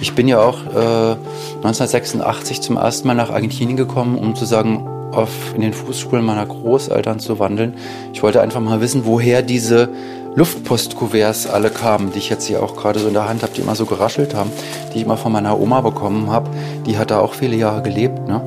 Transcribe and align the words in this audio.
Ich 0.00 0.14
bin 0.14 0.28
ja 0.28 0.40
auch 0.40 0.58
äh, 0.66 1.16
1986 1.58 2.60
zum 2.60 2.76
ersten 2.76 3.06
Mal 3.06 3.14
nach 3.14 3.30
Argentinien 3.30 3.76
gekommen, 3.76 4.18
um 4.18 4.34
zu 4.34 4.44
sagen, 4.44 4.86
auf, 5.12 5.54
in 5.54 5.60
den 5.60 5.72
Fußspuren 5.72 6.24
meiner 6.24 6.46
Großeltern 6.46 7.18
zu 7.18 7.38
wandeln. 7.38 7.74
Ich 8.12 8.22
wollte 8.22 8.40
einfach 8.40 8.60
mal 8.60 8.80
wissen, 8.80 9.06
woher 9.06 9.42
diese 9.42 9.88
Luftpostkuverts 10.34 11.48
alle 11.48 11.70
kamen, 11.70 12.12
die 12.12 12.18
ich 12.18 12.28
jetzt 12.30 12.46
hier 12.46 12.62
auch 12.62 12.76
gerade 12.76 13.00
so 13.00 13.08
in 13.08 13.14
der 13.14 13.28
Hand 13.28 13.42
habe, 13.42 13.52
die 13.54 13.62
immer 13.62 13.74
so 13.74 13.86
geraschelt 13.86 14.34
haben, 14.34 14.52
die 14.92 14.98
ich 14.98 15.04
immer 15.04 15.16
von 15.16 15.32
meiner 15.32 15.58
Oma 15.58 15.80
bekommen 15.80 16.30
habe. 16.30 16.50
Die 16.86 16.98
hat 16.98 17.10
da 17.10 17.20
auch 17.20 17.34
viele 17.34 17.56
Jahre 17.56 17.82
gelebt. 17.82 18.28
Ne? 18.28 18.40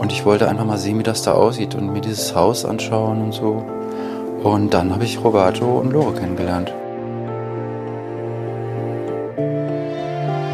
Und 0.00 0.12
ich 0.12 0.24
wollte 0.24 0.48
einfach 0.48 0.64
mal 0.64 0.78
sehen, 0.78 0.98
wie 0.98 1.02
das 1.02 1.20
da 1.20 1.32
aussieht 1.32 1.74
und 1.74 1.92
mir 1.92 2.00
dieses 2.00 2.34
Haus 2.34 2.64
anschauen 2.64 3.22
und 3.22 3.32
so. 3.32 3.62
Und 4.42 4.72
dann 4.72 4.94
habe 4.94 5.04
ich 5.04 5.22
Roberto 5.22 5.78
und 5.78 5.92
Lore 5.92 6.14
kennengelernt. 6.14 6.72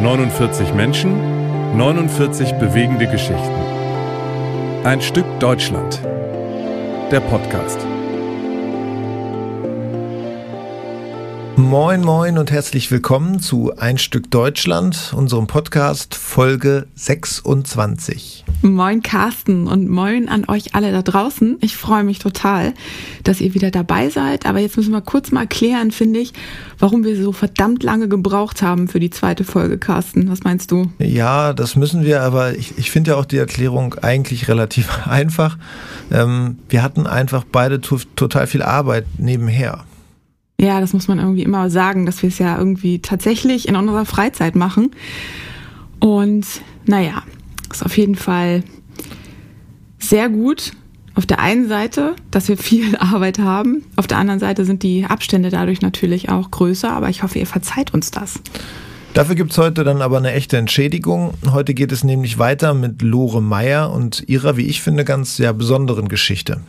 49 0.02 0.74
Menschen, 0.74 1.76
49 1.76 2.54
bewegende 2.54 3.06
Geschichten. 3.06 3.60
Ein 4.82 5.00
Stück 5.00 5.26
Deutschland. 5.38 6.00
Der 7.12 7.20
Podcast. 7.20 7.78
Moin, 11.58 12.02
moin 12.02 12.36
und 12.36 12.50
herzlich 12.50 12.90
willkommen 12.90 13.40
zu 13.40 13.72
Ein 13.78 13.96
Stück 13.96 14.30
Deutschland, 14.30 15.14
unserem 15.16 15.46
Podcast 15.46 16.14
Folge 16.14 16.86
26. 16.96 18.44
Moin 18.60 19.00
Carsten 19.02 19.66
und 19.66 19.88
moin 19.88 20.28
an 20.28 20.46
euch 20.48 20.74
alle 20.74 20.92
da 20.92 21.00
draußen. 21.00 21.56
Ich 21.62 21.74
freue 21.78 22.04
mich 22.04 22.18
total, 22.18 22.74
dass 23.24 23.40
ihr 23.40 23.54
wieder 23.54 23.70
dabei 23.70 24.10
seid. 24.10 24.44
Aber 24.44 24.58
jetzt 24.58 24.76
müssen 24.76 24.92
wir 24.92 25.00
kurz 25.00 25.32
mal 25.32 25.42
erklären, 25.42 25.92
finde 25.92 26.20
ich, 26.20 26.34
warum 26.78 27.04
wir 27.04 27.16
so 27.16 27.32
verdammt 27.32 27.82
lange 27.82 28.06
gebraucht 28.06 28.60
haben 28.60 28.86
für 28.86 29.00
die 29.00 29.10
zweite 29.10 29.44
Folge, 29.44 29.78
Carsten. 29.78 30.28
Was 30.30 30.44
meinst 30.44 30.70
du? 30.70 30.90
Ja, 30.98 31.54
das 31.54 31.74
müssen 31.74 32.04
wir, 32.04 32.20
aber 32.20 32.54
ich, 32.54 32.76
ich 32.76 32.90
finde 32.90 33.12
ja 33.12 33.16
auch 33.16 33.24
die 33.24 33.38
Erklärung 33.38 33.94
eigentlich 33.94 34.48
relativ 34.48 35.06
einfach. 35.06 35.56
Ähm, 36.12 36.58
wir 36.68 36.82
hatten 36.82 37.06
einfach 37.06 37.44
beide 37.50 37.80
total 37.80 38.46
viel 38.46 38.62
Arbeit 38.62 39.06
nebenher. 39.16 39.84
Ja, 40.60 40.80
das 40.80 40.92
muss 40.92 41.06
man 41.08 41.18
irgendwie 41.18 41.42
immer 41.42 41.68
sagen, 41.68 42.06
dass 42.06 42.22
wir 42.22 42.28
es 42.28 42.38
ja 42.38 42.56
irgendwie 42.56 43.00
tatsächlich 43.00 43.68
in 43.68 43.76
unserer 43.76 44.06
Freizeit 44.06 44.54
machen. 44.56 44.90
Und 45.98 46.46
naja, 46.86 47.22
ist 47.70 47.84
auf 47.84 47.96
jeden 47.96 48.14
Fall 48.14 48.64
sehr 49.98 50.28
gut. 50.28 50.72
Auf 51.14 51.24
der 51.24 51.40
einen 51.40 51.66
Seite, 51.68 52.14
dass 52.30 52.48
wir 52.48 52.56
viel 52.56 52.96
Arbeit 52.98 53.38
haben. 53.38 53.84
Auf 53.96 54.06
der 54.06 54.18
anderen 54.18 54.40
Seite 54.40 54.64
sind 54.64 54.82
die 54.82 55.04
Abstände 55.04 55.50
dadurch 55.50 55.82
natürlich 55.82 56.28
auch 56.30 56.50
größer. 56.50 56.90
Aber 56.90 57.10
ich 57.10 57.22
hoffe, 57.22 57.38
ihr 57.38 57.46
verzeiht 57.46 57.92
uns 57.92 58.10
das. 58.10 58.40
Dafür 59.12 59.34
gibt 59.34 59.52
es 59.52 59.58
heute 59.58 59.82
dann 59.82 60.02
aber 60.02 60.18
eine 60.18 60.32
echte 60.32 60.58
Entschädigung. 60.58 61.32
Heute 61.50 61.72
geht 61.72 61.90
es 61.90 62.04
nämlich 62.04 62.38
weiter 62.38 62.74
mit 62.74 63.00
Lore 63.00 63.40
Meyer 63.40 63.90
und 63.90 64.24
ihrer, 64.26 64.58
wie 64.58 64.66
ich 64.66 64.82
finde, 64.82 65.04
ganz 65.06 65.36
sehr 65.36 65.54
besonderen 65.54 66.08
Geschichte. 66.08 66.60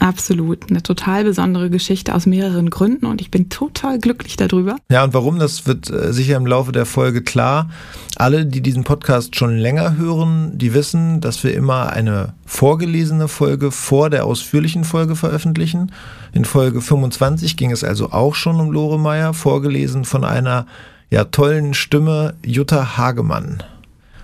Absolut. 0.00 0.70
Eine 0.70 0.82
total 0.82 1.24
besondere 1.24 1.68
Geschichte 1.68 2.14
aus 2.14 2.24
mehreren 2.24 2.70
Gründen 2.70 3.04
und 3.04 3.20
ich 3.20 3.30
bin 3.30 3.50
total 3.50 3.98
glücklich 3.98 4.36
darüber. 4.36 4.76
Ja, 4.90 5.04
und 5.04 5.12
warum, 5.12 5.38
das 5.38 5.66
wird 5.66 5.90
äh, 5.90 6.12
sicher 6.14 6.36
im 6.36 6.46
Laufe 6.46 6.72
der 6.72 6.86
Folge 6.86 7.22
klar. 7.22 7.68
Alle, 8.16 8.46
die 8.46 8.62
diesen 8.62 8.84
Podcast 8.84 9.36
schon 9.36 9.58
länger 9.58 9.96
hören, 9.96 10.56
die 10.56 10.72
wissen, 10.72 11.20
dass 11.20 11.44
wir 11.44 11.52
immer 11.54 11.92
eine 11.92 12.32
vorgelesene 12.46 13.28
Folge 13.28 13.70
vor 13.70 14.08
der 14.08 14.24
ausführlichen 14.24 14.84
Folge 14.84 15.14
veröffentlichen. 15.14 15.92
In 16.32 16.46
Folge 16.46 16.80
25 16.80 17.58
ging 17.58 17.70
es 17.70 17.84
also 17.84 18.12
auch 18.12 18.34
schon 18.34 18.60
um 18.60 18.72
Lore 18.72 18.98
Meyer, 18.98 19.34
vorgelesen 19.34 20.06
von 20.06 20.24
einer 20.24 20.66
ja, 21.10 21.24
tollen 21.24 21.74
Stimme 21.74 22.34
Jutta 22.44 22.96
Hagemann. 22.96 23.62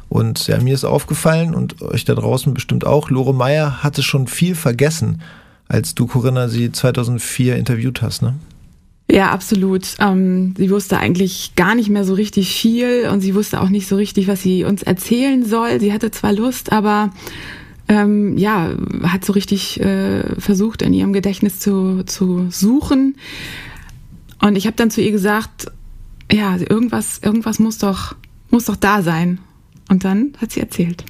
Und 0.09 0.47
ja, 0.47 0.59
mir 0.59 0.73
ist 0.73 0.87
aufgefallen 0.87 1.55
und 1.55 1.83
euch 1.83 2.07
da 2.07 2.15
draußen 2.15 2.55
bestimmt 2.55 2.87
auch, 2.87 3.11
Lore 3.11 3.35
Meyer 3.35 3.83
hatte 3.83 4.03
schon 4.03 4.27
viel 4.27 4.55
vergessen 4.55 5.21
als 5.69 5.95
du, 5.95 6.07
Corinna, 6.07 6.49
sie 6.49 6.73
2004 6.73 7.57
interviewt 7.57 8.03
hast, 8.03 8.23
ne? 8.23 8.35
Ja, 9.11 9.31
absolut. 9.31 9.95
Ähm, 10.01 10.55
sie 10.59 10.71
wusste 10.71 10.99
eigentlich 10.99 11.53
gar 11.57 11.75
nicht 11.75 11.89
mehr 11.89 12.05
so 12.05 12.13
richtig 12.13 12.55
viel 12.55 13.09
und 13.11 13.21
sie 13.21 13.35
wusste 13.35 13.61
auch 13.61 13.71
nicht 13.71 13.89
so 13.89 13.97
richtig, 13.97 14.29
was 14.29 14.43
sie 14.43 14.65
uns 14.65 14.83
erzählen 14.83 15.45
soll. 15.45 15.81
Sie 15.81 15.95
hatte 15.95 16.11
zwar 16.11 16.33
Lust, 16.35 16.73
aber 16.73 17.11
ähm, 17.89 18.37
ja, 18.37 18.71
hat 19.05 19.25
so 19.25 19.33
richtig 19.33 19.81
äh, 19.81 20.39
versucht, 20.39 20.83
in 20.83 20.93
ihrem 20.93 21.15
Gedächtnis 21.15 21.59
zu, 21.59 22.03
zu 22.05 22.49
suchen. 22.51 23.17
Und 24.43 24.57
ich 24.57 24.67
habe 24.67 24.77
dann 24.77 24.91
zu 24.91 25.01
ihr 25.01 25.11
gesagt, 25.11 25.73
ja, 26.31 26.57
irgendwas, 26.57 27.19
irgendwas 27.23 27.59
muss 27.59 27.79
doch, 27.79 28.15
muss 28.51 28.67
doch 28.67 28.77
da 28.77 29.03
sein. 29.03 29.39
Und 29.89 30.05
dann 30.05 30.35
hat 30.39 30.53
sie 30.53 30.61
erzählt. 30.61 31.05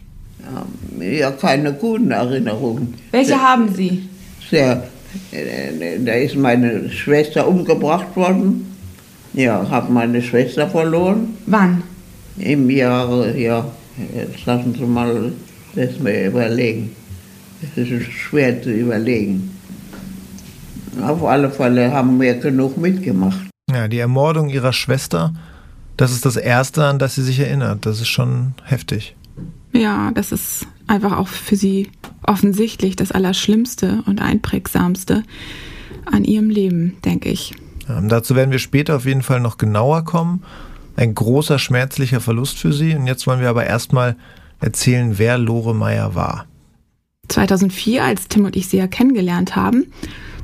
Ja, 1.01 1.33
keine 1.33 1.73
guten 1.73 2.13
Erinnerungen. 2.13 2.95
Welche 3.11 3.41
haben 3.41 3.75
Sie? 3.75 4.09
Sehr, 4.51 4.89
äh, 5.33 5.99
da 6.05 6.13
ist 6.13 6.37
meine 6.37 6.91
Schwester 6.91 7.47
umgebracht 7.47 8.15
worden. 8.17 8.67
Ja, 9.35 9.69
habe 9.69 9.93
meine 9.93 10.23
Schwester 10.23 10.69
verloren. 10.69 11.37
Wann? 11.47 11.83
Im 12.39 12.71
Jahre, 12.71 13.37
ja, 13.37 13.67
jetzt 14.15 14.47
lassen 14.47 14.75
Sie 14.75 14.85
mal 14.85 15.33
das 15.75 15.99
mir 15.99 16.27
überlegen. 16.27 16.95
Es 17.63 17.91
ist 17.91 18.11
schwer 18.13 18.63
zu 18.63 18.71
überlegen. 18.71 19.51
Auf 21.03 21.25
alle 21.25 21.51
Fälle 21.51 21.93
haben 21.93 22.21
wir 22.21 22.35
genug 22.35 22.77
mitgemacht. 22.77 23.49
Ja, 23.71 23.87
die 23.89 23.99
Ermordung 23.99 24.49
ihrer 24.49 24.73
Schwester, 24.73 25.35
das 25.97 26.13
ist 26.13 26.25
das 26.25 26.37
Erste, 26.37 26.85
an 26.85 26.99
das 26.99 27.17
sie 27.17 27.23
sich 27.23 27.39
erinnert. 27.41 27.85
Das 27.87 28.01
ist 28.01 28.09
schon 28.09 28.55
heftig. 28.65 29.15
Ja, 29.73 30.11
das 30.15 30.33
ist 30.33 30.67
einfach 30.87 31.17
auch 31.17 31.29
für 31.29 31.57
sie 31.57 31.89
offensichtlich 32.28 32.97
das 32.97 33.12
Allerschlimmste 33.12 34.03
und 34.06 34.21
Einprägsamste 34.21 35.22
an 36.05 36.25
ihrem 36.25 36.50
Leben, 36.50 36.97
denke 37.05 37.28
ich. 37.31 37.55
Ja, 37.89 38.00
dazu 38.00 38.34
werden 38.37 38.50
wir 38.50 38.59
später 38.59 38.97
auf 38.97 39.06
jeden 39.06 39.22
Fall 39.22 39.41
noch 39.41 39.59
genauer 39.59 40.05
kommen. 40.05 40.43
Ein 40.97 41.15
großer 41.15 41.59
schmerzlicher 41.59 42.21
Verlust 42.21 42.59
für 42.59 42.72
sie. 42.72 42.94
Und 42.94 43.06
jetzt 43.06 43.27
wollen 43.27 43.41
wir 43.41 43.49
aber 43.49 43.67
erstmal 43.67 44.17
erzählen, 44.61 45.19
wer 45.19 45.38
Lore 45.38 45.75
Meyer 45.75 46.15
war. 46.15 46.47
2004, 47.28 48.05
als 48.05 48.28
Tim 48.28 48.44
und 48.44 48.56
ich 48.56 48.69
sie 48.69 48.78
ja 48.78 48.87
kennengelernt 48.87 49.55
haben, 49.55 49.87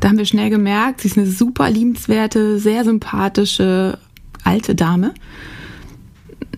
da 0.00 0.08
haben 0.08 0.18
wir 0.18 0.26
schnell 0.26 0.50
gemerkt, 0.50 1.00
sie 1.00 1.08
ist 1.08 1.16
eine 1.16 1.26
super 1.26 1.70
liebenswerte, 1.70 2.58
sehr 2.58 2.84
sympathische 2.84 3.98
alte 4.44 4.74
Dame. 4.74 5.14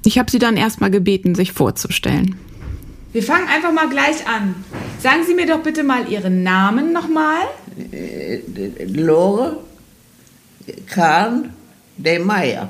Ich 0.05 0.19
habe 0.19 0.31
sie 0.31 0.39
dann 0.39 0.57
erstmal 0.57 0.91
gebeten, 0.91 1.35
sich 1.35 1.53
vorzustellen. 1.53 2.37
Wir 3.13 3.23
fangen 3.23 3.49
einfach 3.49 3.73
mal 3.73 3.89
gleich 3.89 4.27
an. 4.27 4.55
Sagen 5.07 5.23
Sie 5.25 5.35
mir 5.35 5.47
doch 5.47 5.63
bitte 5.63 5.85
mal 5.85 6.11
Ihren 6.11 6.43
Namen 6.43 6.93
nochmal. 6.93 7.43
Lore 8.89 9.59
Kahn 10.89 11.51
de 11.97 12.19
Meyer. 12.19 12.69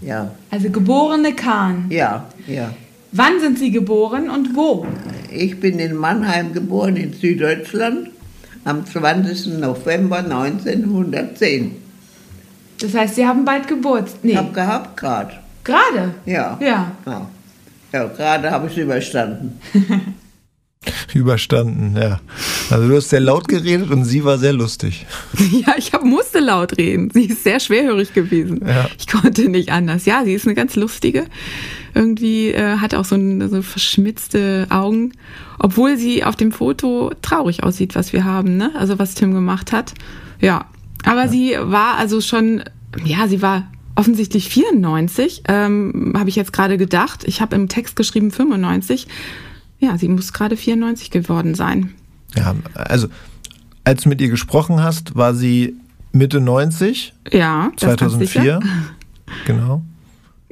Ja. 0.00 0.30
Also 0.50 0.70
geborene 0.70 1.34
Kahn. 1.34 1.88
Ja, 1.90 2.24
ja. 2.46 2.72
Wann 3.10 3.38
sind 3.38 3.58
Sie 3.58 3.70
geboren 3.70 4.30
und 4.30 4.56
wo? 4.56 4.86
Ich 5.30 5.60
bin 5.60 5.78
in 5.78 5.94
Mannheim 5.94 6.54
geboren, 6.54 6.96
in 6.96 7.12
Süddeutschland, 7.12 8.08
am 8.64 8.86
20. 8.86 9.58
November 9.58 10.20
1910. 10.20 11.76
Das 12.80 12.94
heißt, 12.94 13.16
Sie 13.16 13.26
haben 13.26 13.44
bald 13.44 13.68
Geburtstag? 13.68 14.24
Nee. 14.24 14.30
Ich 14.30 14.38
habe 14.38 14.54
gehabt 14.54 14.96
gerade. 14.96 15.34
Gerade? 15.64 16.14
Ja. 16.24 16.56
Ja. 16.62 16.92
ja. 17.04 17.30
Ja, 17.92 18.04
gerade 18.06 18.50
habe 18.50 18.68
ich 18.68 18.72
es 18.72 18.78
überstanden. 18.78 19.60
überstanden, 21.14 21.96
ja. 21.96 22.20
Also 22.70 22.88
du 22.88 22.96
hast 22.96 23.10
sehr 23.10 23.20
laut 23.20 23.48
geredet 23.48 23.90
und 23.90 24.04
sie 24.04 24.24
war 24.24 24.38
sehr 24.38 24.52
lustig. 24.52 25.06
Ja, 25.52 25.74
ich 25.76 25.92
hab, 25.92 26.04
musste 26.04 26.40
laut 26.40 26.78
reden. 26.78 27.10
Sie 27.12 27.26
ist 27.26 27.44
sehr 27.44 27.60
schwerhörig 27.60 28.14
gewesen. 28.14 28.60
Ja. 28.66 28.88
Ich 28.98 29.06
konnte 29.06 29.48
nicht 29.48 29.70
anders. 29.70 30.06
Ja, 30.06 30.24
sie 30.24 30.32
ist 30.32 30.46
eine 30.46 30.54
ganz 30.54 30.76
lustige. 30.76 31.26
Irgendwie 31.94 32.48
äh, 32.48 32.78
hat 32.78 32.94
auch 32.94 33.04
so, 33.04 33.16
ein, 33.16 33.48
so 33.50 33.60
verschmitzte 33.62 34.66
Augen, 34.70 35.12
obwohl 35.58 35.96
sie 35.96 36.24
auf 36.24 36.36
dem 36.36 36.52
Foto 36.52 37.12
traurig 37.22 37.62
aussieht, 37.62 37.94
was 37.94 38.12
wir 38.12 38.24
haben, 38.24 38.56
ne? 38.56 38.70
Also 38.76 38.98
was 38.98 39.14
Tim 39.14 39.34
gemacht 39.34 39.72
hat. 39.72 39.94
Ja, 40.40 40.66
aber 41.04 41.24
ja. 41.24 41.28
sie 41.28 41.56
war 41.60 41.96
also 41.98 42.20
schon, 42.20 42.62
ja, 43.04 43.28
sie 43.28 43.42
war 43.42 43.70
offensichtlich 43.94 44.48
94, 44.48 45.44
ähm, 45.48 46.14
habe 46.16 46.28
ich 46.28 46.36
jetzt 46.36 46.52
gerade 46.52 46.78
gedacht. 46.78 47.24
Ich 47.24 47.40
habe 47.40 47.56
im 47.56 47.68
Text 47.68 47.96
geschrieben 47.96 48.30
95. 48.30 49.06
Ja, 49.82 49.98
sie 49.98 50.06
muss 50.06 50.32
gerade 50.32 50.56
94 50.56 51.10
geworden 51.10 51.56
sein. 51.56 51.90
Ja, 52.36 52.54
also 52.74 53.08
als 53.82 54.02
du 54.02 54.10
mit 54.10 54.20
ihr 54.20 54.28
gesprochen 54.28 54.80
hast, 54.80 55.16
war 55.16 55.34
sie 55.34 55.74
Mitte 56.12 56.40
90. 56.40 57.12
Ja, 57.30 57.70
2004. 57.76 58.60
Genau. 59.46 59.80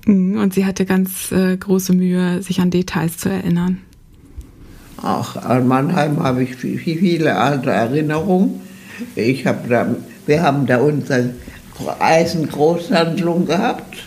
Mhm, 0.06 0.40
und 0.40 0.54
sie 0.54 0.64
hatte 0.64 0.86
ganz 0.86 1.30
äh, 1.32 1.54
große 1.54 1.92
Mühe, 1.92 2.42
sich 2.42 2.62
an 2.62 2.70
Details 2.70 3.18
zu 3.18 3.28
erinnern. 3.28 3.76
Ach, 4.96 5.36
an 5.36 5.68
Mannheim 5.68 6.22
habe 6.22 6.42
ich 6.44 6.56
viele 6.56 7.36
alte 7.36 7.68
Erinnerungen. 7.68 8.62
Ich 9.16 9.46
hab 9.46 9.68
da, 9.68 9.94
wir 10.24 10.42
haben 10.42 10.64
da 10.64 10.78
unsere 10.78 11.34
Eisengroßhandlung 11.98 13.44
gehabt 13.44 13.98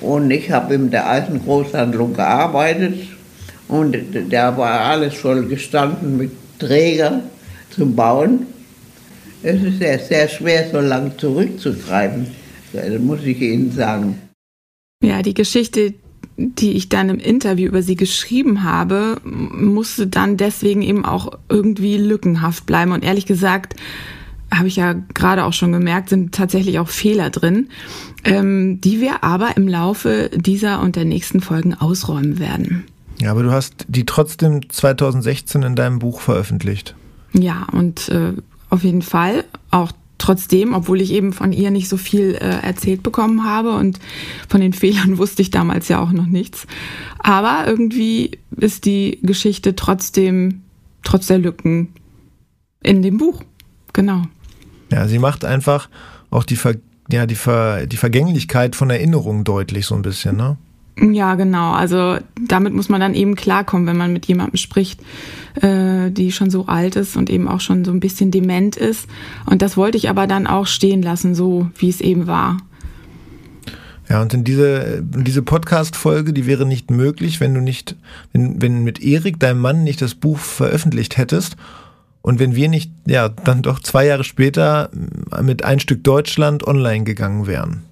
und 0.00 0.30
ich 0.30 0.52
habe 0.52 0.74
in 0.74 0.92
der 0.92 1.10
Eisengroßhandlung 1.10 2.14
gearbeitet 2.14 3.13
und 3.68 3.96
da 4.30 4.56
war 4.56 4.80
alles 4.80 5.14
voll 5.14 5.46
gestanden 5.46 6.16
mit 6.16 6.30
Trägern 6.58 7.22
zum 7.70 7.94
Bauen. 7.94 8.46
Es 9.42 9.62
ist 9.62 9.78
sehr, 9.78 9.98
sehr 9.98 10.28
schwer, 10.28 10.70
so 10.70 10.80
lang 10.80 11.12
zurückzugreifen, 11.18 12.26
das 12.72 12.98
muss 13.00 13.22
ich 13.24 13.40
Ihnen 13.40 13.70
sagen. 13.72 14.18
Ja, 15.02 15.22
die 15.22 15.34
Geschichte, 15.34 15.94
die 16.36 16.72
ich 16.72 16.88
dann 16.88 17.10
im 17.10 17.18
Interview 17.18 17.68
über 17.68 17.82
sie 17.82 17.94
geschrieben 17.94 18.64
habe, 18.64 19.16
musste 19.22 20.06
dann 20.06 20.36
deswegen 20.36 20.82
eben 20.82 21.04
auch 21.04 21.38
irgendwie 21.48 21.98
lückenhaft 21.98 22.64
bleiben. 22.64 22.92
Und 22.92 23.04
ehrlich 23.04 23.26
gesagt, 23.26 23.74
habe 24.52 24.68
ich 24.68 24.76
ja 24.76 24.94
gerade 25.14 25.44
auch 25.44 25.52
schon 25.52 25.72
gemerkt, 25.72 26.08
sind 26.08 26.34
tatsächlich 26.34 26.78
auch 26.78 26.88
Fehler 26.88 27.30
drin, 27.30 27.68
ähm, 28.24 28.80
die 28.80 29.00
wir 29.00 29.24
aber 29.24 29.56
im 29.56 29.68
Laufe 29.68 30.30
dieser 30.34 30.80
und 30.80 30.96
der 30.96 31.04
nächsten 31.04 31.40
Folgen 31.40 31.74
ausräumen 31.74 32.38
werden. 32.38 32.84
Ja, 33.24 33.30
aber 33.30 33.42
du 33.42 33.52
hast 33.52 33.86
die 33.88 34.04
trotzdem 34.04 34.68
2016 34.68 35.62
in 35.62 35.74
deinem 35.74 35.98
Buch 35.98 36.20
veröffentlicht. 36.20 36.94
Ja, 37.32 37.66
und 37.72 38.10
äh, 38.10 38.34
auf 38.68 38.84
jeden 38.84 39.00
Fall 39.00 39.44
auch 39.70 39.92
trotzdem, 40.18 40.74
obwohl 40.74 41.00
ich 41.00 41.10
eben 41.10 41.32
von 41.32 41.50
ihr 41.50 41.70
nicht 41.70 41.88
so 41.88 41.96
viel 41.96 42.34
äh, 42.34 42.60
erzählt 42.60 43.02
bekommen 43.02 43.44
habe 43.44 43.76
und 43.76 43.98
von 44.46 44.60
den 44.60 44.74
Fehlern 44.74 45.16
wusste 45.18 45.40
ich 45.40 45.50
damals 45.50 45.88
ja 45.88 46.02
auch 46.02 46.12
noch 46.12 46.26
nichts. 46.26 46.66
Aber 47.18 47.64
irgendwie 47.66 48.32
ist 48.58 48.84
die 48.84 49.20
Geschichte 49.22 49.74
trotzdem, 49.74 50.60
trotz 51.02 51.26
der 51.26 51.38
Lücken 51.38 51.94
in 52.82 53.00
dem 53.00 53.16
Buch. 53.16 53.42
Genau. 53.94 54.24
Ja, 54.92 55.08
sie 55.08 55.18
macht 55.18 55.46
einfach 55.46 55.88
auch 56.28 56.44
die, 56.44 56.56
Ver 56.56 56.74
ja, 57.10 57.24
die, 57.24 57.36
Ver 57.36 57.86
die 57.86 57.96
Vergänglichkeit 57.96 58.76
von 58.76 58.90
Erinnerungen 58.90 59.44
deutlich 59.44 59.86
so 59.86 59.94
ein 59.94 60.02
bisschen, 60.02 60.36
ne? 60.36 60.58
Ja, 60.98 61.34
genau. 61.34 61.72
Also 61.72 62.18
damit 62.40 62.72
muss 62.72 62.88
man 62.88 63.00
dann 63.00 63.14
eben 63.14 63.34
klarkommen, 63.34 63.86
wenn 63.86 63.96
man 63.96 64.12
mit 64.12 64.26
jemandem 64.26 64.56
spricht, 64.56 65.00
äh, 65.60 66.10
die 66.10 66.30
schon 66.30 66.50
so 66.50 66.66
alt 66.66 66.94
ist 66.94 67.16
und 67.16 67.30
eben 67.30 67.48
auch 67.48 67.60
schon 67.60 67.84
so 67.84 67.90
ein 67.90 68.00
bisschen 68.00 68.30
dement 68.30 68.76
ist. 68.76 69.08
Und 69.44 69.60
das 69.60 69.76
wollte 69.76 69.98
ich 69.98 70.08
aber 70.08 70.26
dann 70.26 70.46
auch 70.46 70.66
stehen 70.66 71.02
lassen, 71.02 71.34
so 71.34 71.68
wie 71.76 71.88
es 71.88 72.00
eben 72.00 72.26
war. 72.26 72.58
Ja, 74.08 74.20
und 74.20 74.34
in 74.34 74.44
diese, 74.44 75.02
diese 75.02 75.42
Podcast-Folge, 75.42 76.32
die 76.32 76.46
wäre 76.46 76.66
nicht 76.66 76.90
möglich, 76.90 77.40
wenn 77.40 77.54
du 77.54 77.60
nicht, 77.60 77.96
wenn, 78.32 78.60
wenn 78.60 78.84
mit 78.84 79.02
Erik, 79.02 79.40
deinem 79.40 79.60
Mann, 79.60 79.82
nicht 79.82 80.02
das 80.02 80.14
Buch 80.14 80.38
veröffentlicht 80.38 81.16
hättest. 81.16 81.56
Und 82.20 82.38
wenn 82.38 82.54
wir 82.54 82.68
nicht, 82.68 82.90
ja, 83.06 83.28
dann 83.28 83.62
doch 83.62 83.80
zwei 83.80 84.06
Jahre 84.06 84.24
später 84.24 84.90
mit 85.42 85.64
ein 85.64 85.80
Stück 85.80 86.04
Deutschland 86.04 86.66
online 86.66 87.04
gegangen 87.04 87.46
wären. 87.46 87.82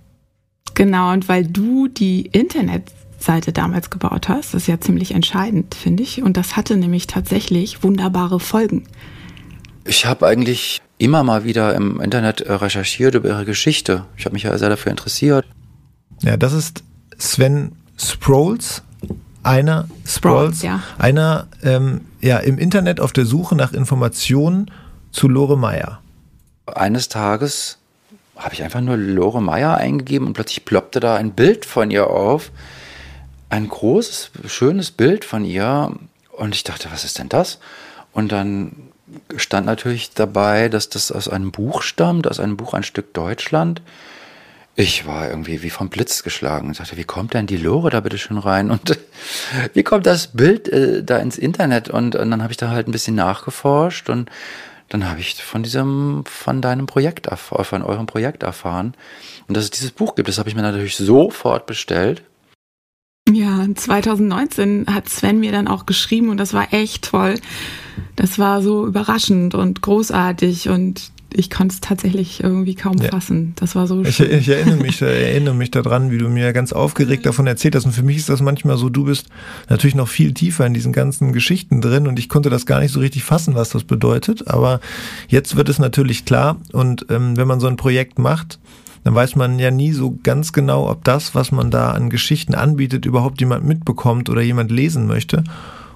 Genau, 0.74 1.12
und 1.12 1.28
weil 1.28 1.46
du 1.46 1.88
die 1.88 2.22
Internetseite 2.26 3.52
damals 3.52 3.90
gebaut 3.90 4.28
hast, 4.28 4.54
ist 4.54 4.68
ja 4.68 4.80
ziemlich 4.80 5.12
entscheidend, 5.12 5.74
finde 5.74 6.02
ich. 6.02 6.22
Und 6.22 6.36
das 6.36 6.56
hatte 6.56 6.76
nämlich 6.76 7.06
tatsächlich 7.06 7.82
wunderbare 7.82 8.40
Folgen. 8.40 8.84
Ich 9.84 10.06
habe 10.06 10.26
eigentlich 10.26 10.80
immer 10.98 11.24
mal 11.24 11.44
wieder 11.44 11.74
im 11.74 12.00
Internet 12.00 12.42
äh, 12.42 12.52
recherchiert 12.52 13.14
über 13.14 13.28
ihre 13.28 13.44
Geschichte. 13.44 14.04
Ich 14.16 14.24
habe 14.24 14.34
mich 14.34 14.44
ja 14.44 14.56
sehr 14.56 14.68
dafür 14.68 14.90
interessiert. 14.90 15.44
Ja, 16.22 16.36
das 16.36 16.52
ist 16.52 16.84
Sven 17.18 17.72
Sproles, 17.96 18.82
einer 19.42 19.88
Sproles, 20.06 20.58
Sproles 20.58 20.62
ja. 20.62 20.82
einer 20.98 21.48
ähm, 21.62 22.02
ja 22.20 22.38
im 22.38 22.58
Internet 22.58 23.00
auf 23.00 23.12
der 23.12 23.26
Suche 23.26 23.56
nach 23.56 23.72
Informationen 23.72 24.70
zu 25.10 25.28
Lore 25.28 25.58
Meyer. 25.58 26.00
Eines 26.66 27.08
Tages 27.08 27.78
habe 28.36 28.54
ich 28.54 28.62
einfach 28.62 28.80
nur 28.80 28.96
Lore 28.96 29.42
Meyer 29.42 29.76
eingegeben 29.76 30.26
und 30.26 30.32
plötzlich 30.32 30.64
ploppte 30.64 31.00
da 31.00 31.16
ein 31.16 31.32
Bild 31.32 31.64
von 31.64 31.90
ihr 31.90 32.08
auf. 32.08 32.50
Ein 33.48 33.68
großes, 33.68 34.30
schönes 34.46 34.90
Bild 34.90 35.24
von 35.24 35.44
ihr. 35.44 35.92
Und 36.30 36.54
ich 36.54 36.64
dachte, 36.64 36.88
was 36.90 37.04
ist 37.04 37.18
denn 37.18 37.28
das? 37.28 37.58
Und 38.12 38.32
dann 38.32 38.72
stand 39.36 39.66
natürlich 39.66 40.10
dabei, 40.14 40.68
dass 40.68 40.88
das 40.88 41.12
aus 41.12 41.28
einem 41.28 41.52
Buch 41.52 41.82
stammt, 41.82 42.26
aus 42.26 42.40
einem 42.40 42.56
Buch 42.56 42.74
Ein 42.74 42.82
Stück 42.82 43.12
Deutschland. 43.12 43.82
Ich 44.74 45.06
war 45.06 45.28
irgendwie 45.28 45.62
wie 45.62 45.68
vom 45.68 45.90
Blitz 45.90 46.22
geschlagen 46.22 46.68
und 46.68 46.80
dachte, 46.80 46.96
wie 46.96 47.04
kommt 47.04 47.34
denn 47.34 47.46
die 47.46 47.58
Lore 47.58 47.90
da 47.90 48.00
bitte 48.00 48.16
schon 48.16 48.38
rein? 48.38 48.70
Und 48.70 48.98
wie 49.74 49.82
kommt 49.82 50.06
das 50.06 50.28
Bild 50.28 50.68
äh, 50.68 51.04
da 51.04 51.18
ins 51.18 51.36
Internet? 51.36 51.90
Und, 51.90 52.16
und 52.16 52.30
dann 52.30 52.42
habe 52.42 52.52
ich 52.52 52.56
da 52.56 52.70
halt 52.70 52.88
ein 52.88 52.92
bisschen 52.92 53.14
nachgeforscht 53.14 54.08
und 54.08 54.30
dann 54.92 55.08
habe 55.08 55.20
ich 55.20 55.42
von 55.42 55.62
diesem, 55.62 56.22
von 56.26 56.60
deinem 56.60 56.86
Projekt, 56.86 57.26
von 57.38 57.82
eurem 57.82 58.06
Projekt 58.06 58.42
erfahren. 58.42 58.94
Und 59.48 59.56
dass 59.56 59.64
es 59.64 59.70
dieses 59.70 59.90
Buch 59.90 60.14
gibt, 60.14 60.28
das 60.28 60.38
habe 60.38 60.50
ich 60.50 60.54
mir 60.54 60.62
natürlich 60.62 60.96
sofort 60.96 61.66
bestellt. 61.66 62.22
Ja, 63.30 63.66
2019 63.72 64.86
hat 64.92 65.08
Sven 65.08 65.40
mir 65.40 65.52
dann 65.52 65.68
auch 65.68 65.86
geschrieben 65.86 66.28
und 66.28 66.36
das 66.36 66.52
war 66.52 66.74
echt 66.74 67.04
toll. 67.04 67.36
Das 68.16 68.38
war 68.38 68.60
so 68.60 68.86
überraschend 68.86 69.54
und 69.54 69.80
großartig 69.80 70.68
und 70.68 71.12
ich 71.34 71.50
konnte 71.50 71.74
es 71.74 71.80
tatsächlich 71.80 72.42
irgendwie 72.42 72.74
kaum 72.74 72.98
ja. 72.98 73.10
fassen. 73.10 73.52
Das 73.56 73.74
war 73.74 73.86
so 73.86 74.02
ich, 74.02 74.20
ich, 74.20 74.48
erinnere 74.48 74.76
mich, 74.76 75.02
erinnere 75.02 75.54
mich 75.54 75.70
daran, 75.70 76.10
wie 76.10 76.18
du 76.18 76.28
mir 76.28 76.52
ganz 76.52 76.72
aufgeregt 76.72 77.26
davon 77.26 77.46
erzählt 77.46 77.74
hast. 77.74 77.84
Und 77.84 77.92
für 77.92 78.02
mich 78.02 78.16
ist 78.16 78.28
das 78.28 78.40
manchmal 78.40 78.76
so, 78.76 78.88
du 78.88 79.04
bist 79.04 79.28
natürlich 79.68 79.94
noch 79.94 80.08
viel 80.08 80.32
tiefer 80.34 80.66
in 80.66 80.74
diesen 80.74 80.92
ganzen 80.92 81.32
Geschichten 81.32 81.80
drin 81.80 82.06
und 82.06 82.18
ich 82.18 82.28
konnte 82.28 82.50
das 82.50 82.66
gar 82.66 82.80
nicht 82.80 82.92
so 82.92 83.00
richtig 83.00 83.24
fassen, 83.24 83.54
was 83.54 83.70
das 83.70 83.84
bedeutet. 83.84 84.48
Aber 84.48 84.80
jetzt 85.28 85.56
wird 85.56 85.68
es 85.68 85.78
natürlich 85.78 86.24
klar. 86.24 86.58
Und 86.72 87.06
ähm, 87.10 87.36
wenn 87.36 87.48
man 87.48 87.60
so 87.60 87.66
ein 87.66 87.76
Projekt 87.76 88.18
macht, 88.18 88.58
dann 89.04 89.14
weiß 89.14 89.36
man 89.36 89.58
ja 89.58 89.70
nie 89.70 89.92
so 89.92 90.18
ganz 90.22 90.52
genau, 90.52 90.88
ob 90.88 91.04
das, 91.04 91.34
was 91.34 91.50
man 91.52 91.70
da 91.70 91.90
an 91.90 92.10
Geschichten 92.10 92.54
anbietet, 92.54 93.04
überhaupt 93.04 93.40
jemand 93.40 93.64
mitbekommt 93.64 94.30
oder 94.30 94.42
jemand 94.42 94.70
lesen 94.70 95.06
möchte. 95.06 95.42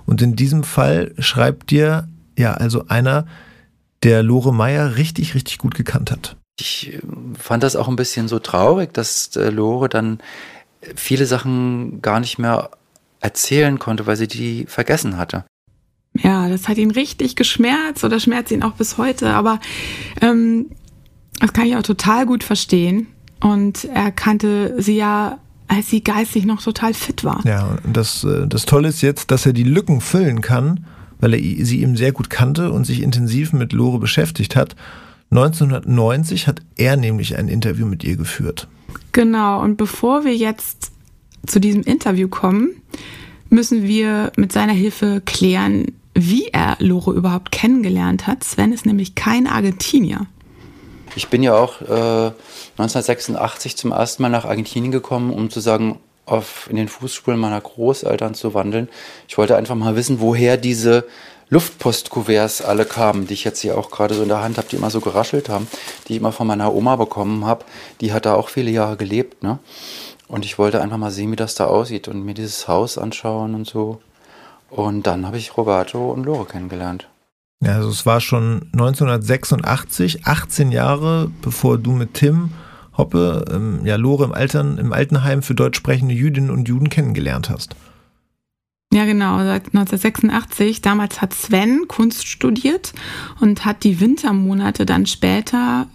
Und 0.07 0.23
in 0.23 0.37
diesem 0.37 0.65
Fall 0.65 1.13
schreibt 1.19 1.71
dir 1.71 2.09
ja 2.37 2.55
also 2.55 2.87
einer, 2.89 3.27
der 4.07 4.23
Lore 4.23 4.55
Meyer 4.55 4.97
richtig, 4.97 5.35
richtig 5.35 5.59
gut 5.59 5.75
gekannt 5.75 6.13
hat. 6.13 6.37
Ich 6.61 6.95
äh, 6.95 7.01
fand 7.37 7.65
das 7.65 7.75
auch 7.75 7.89
ein 7.89 7.97
bisschen 7.97 8.29
so 8.29 8.39
traurig, 8.39 8.95
dass 8.95 9.35
äh, 9.35 9.51
Lore 9.51 9.89
dann 9.89 10.21
viele 10.95 11.27
Sachen 11.27 12.01
gar 12.03 12.21
nicht 12.21 12.39
mehr 12.39 12.71
erzählen 13.19 13.81
konnte, 13.81 14.07
weil 14.07 14.17
sie 14.17 14.29
die 14.29 14.65
vergessen 14.67 15.17
hatte. 15.17 15.45
Ja, 16.15 16.49
das 16.49 16.69
hat 16.69 16.79
ihn 16.79 16.93
richtig 16.93 17.35
geschmerzt 17.35 18.05
oder 18.05 18.21
schmerzt 18.21 18.53
ihn 18.53 18.63
auch 18.63 18.75
bis 18.75 18.97
heute, 18.97 19.31
aber 19.31 19.59
ähm, 20.23 20.67
das 21.41 21.53
kann 21.53 21.67
ich 21.67 21.77
auch 21.77 21.83
total 21.83 22.27
gut 22.27 22.45
verstehen. 22.45 23.09
Und 23.41 23.85
er 23.85 24.13
kannte 24.13 24.81
sie 24.81 24.97
ja 24.97 25.39
als 25.69 25.91
sie 25.91 26.05
geistig 26.05 26.47
noch 26.47 26.63
total 26.63 26.95
fit 26.95 27.25
war. 27.25 27.45
Ja, 27.45 27.77
und 27.85 27.97
das, 27.97 28.23
äh, 28.23 28.47
das 28.47 28.67
Tolle 28.67 28.87
ist 28.87 29.03
jetzt, 29.03 29.33
dass 29.33 29.47
er 29.47 29.53
die 29.53 29.65
Lücken 29.65 30.01
füllen 30.01 30.41
kann 30.41 30.87
weil 31.21 31.35
er 31.35 31.65
sie 31.65 31.83
eben 31.83 31.97
sehr 31.97 32.13
gut 32.13 32.31
kannte 32.31 32.71
und 32.73 32.85
sich 32.85 33.03
intensiv 33.03 33.53
mit 33.53 33.73
Lore 33.73 33.99
beschäftigt 33.99 34.57
hat. 34.57 34.77
1990 35.31 36.47
hat 36.47 36.61
er 36.77 36.97
nämlich 36.97 37.37
ein 37.37 37.49
Interview 37.49 37.87
mit 37.87 38.05
ihr 38.05 38.17
geführt. 38.17 38.69
Genau, 39.13 39.61
und 39.61 39.77
bevor 39.77 40.25
wir 40.25 40.35
jetzt 40.35 40.93
zu 41.47 41.61
diesem 41.61 41.83
Interview 41.83 42.29
kommen, 42.29 42.71
müssen 43.49 43.85
wir 43.85 44.33
mit 44.37 44.53
seiner 44.53 44.73
Hilfe 44.73 45.23
klären, 45.25 45.87
wie 46.15 46.49
er 46.49 46.77
Lore 46.81 47.13
überhaupt 47.13 47.53
kennengelernt 47.53 48.27
hat. 48.27 48.45
Sven 48.45 48.73
ist 48.73 48.87
nämlich 48.87 49.15
kein 49.15 49.47
Argentinier. 49.47 50.27
Ich 51.15 51.29
bin 51.29 51.43
ja 51.43 51.55
auch 51.55 51.81
äh, 51.81 52.33
1986 52.79 53.77
zum 53.77 53.93
ersten 53.93 54.23
Mal 54.23 54.29
nach 54.29 54.45
Argentinien 54.45 54.93
gekommen, 54.93 55.33
um 55.33 55.51
zu 55.51 55.61
sagen, 55.61 55.99
auf, 56.27 56.69
in 56.69 56.77
den 56.77 56.89
Fußspuren 56.89 57.39
meiner 57.39 57.61
Großeltern 57.61 58.35
zu 58.35 58.53
wandeln. 58.53 58.89
Ich 59.29 59.39
wollte 59.39 59.57
einfach 59.57 59.75
mal 59.75 59.97
wissen, 59.97 60.21
woher 60.21 60.57
diese 60.57 61.07
Luftpostkuverts 61.49 62.61
alle 62.61 62.85
kamen, 62.85 63.29
die 63.29 63.35
ich 63.35 63.45
jetzt 63.45 63.61
hier 63.61 63.79
auch 63.79 63.91
gerade 63.91 64.15
so 64.15 64.23
in 64.23 64.29
der 64.29 64.43
Hand 64.43 64.59
habe, 64.59 64.67
die 64.69 64.77
immer 64.77 64.91
so 64.91 65.01
geraschelt 65.01 65.49
haben, 65.49 65.69
die 66.07 66.15
ich 66.15 66.19
immer 66.19 66.33
von 66.33 66.49
meiner 66.49 66.75
Oma 66.75 66.97
bekommen 66.97 67.47
habe. 67.47 67.65
Die 68.01 68.13
hat 68.13 68.27
da 68.27 68.35
auch 68.35 68.49
viele 68.49 68.71
Jahre 68.71 68.97
gelebt, 68.97 69.43
ne? 69.43 69.61
Und 70.29 70.45
ich 70.45 70.59
wollte 70.59 70.83
einfach 70.83 70.97
mal 70.97 71.13
sehen, 71.13 71.31
wie 71.31 71.37
das 71.37 71.55
da 71.55 71.67
aussieht 71.67 72.09
und 72.09 72.25
mir 72.25 72.35
dieses 72.35 72.67
Haus 72.67 72.99
anschauen 72.99 73.55
und 73.55 73.69
so. 73.69 74.01
Und 74.71 75.07
dann 75.07 75.25
habe 75.25 75.39
ich 75.39 75.57
Roberto 75.57 76.11
und 76.11 76.25
Lore 76.25 76.47
kennengelernt. 76.47 77.09
Ja, 77.63 77.75
also 77.75 77.91
es 77.91 78.05
war 78.05 78.21
schon 78.21 78.69
1986, 78.73 80.27
18 80.27 80.73
Jahre 80.73 81.31
bevor 81.43 81.79
du 81.79 81.93
mit 81.93 82.15
Tim 82.15 82.51
Hoppe, 82.97 83.45
ähm, 83.53 83.81
ja, 83.85 83.97
Lore 83.97 84.25
im, 84.25 84.33
Altern, 84.33 84.79
im 84.79 84.93
Altenheim 84.93 85.43
für 85.43 85.55
deutsch 85.55 85.77
sprechende 85.77 86.15
Jüdinnen 86.15 86.51
und 86.51 86.69
Juden 86.69 86.89
kennengelernt 86.89 87.51
hast. 87.51 87.77
Ja, 88.93 89.05
genau, 89.05 89.39
seit 89.39 89.67
1986. 89.67 90.81
Damals 90.81 91.21
hat 91.21 91.35
Sven 91.35 91.89
Kunst 91.89 92.27
studiert 92.27 92.93
und 93.41 93.65
hat 93.65 93.85
die 93.85 94.01
Wintermonate 94.01 94.87
dann 94.87 95.07
später 95.07 95.87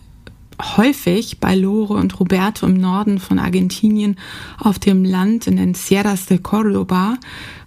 häufig 0.61 1.39
bei 1.39 1.55
Lore 1.55 1.93
und 1.95 2.19
Roberto 2.19 2.65
im 2.65 2.75
Norden 2.75 3.19
von 3.19 3.39
Argentinien 3.39 4.17
auf 4.57 4.79
dem 4.79 5.03
Land 5.03 5.47
in 5.47 5.57
den 5.57 5.73
Sierras 5.73 6.25
de 6.25 6.37
Córdoba, 6.37 7.15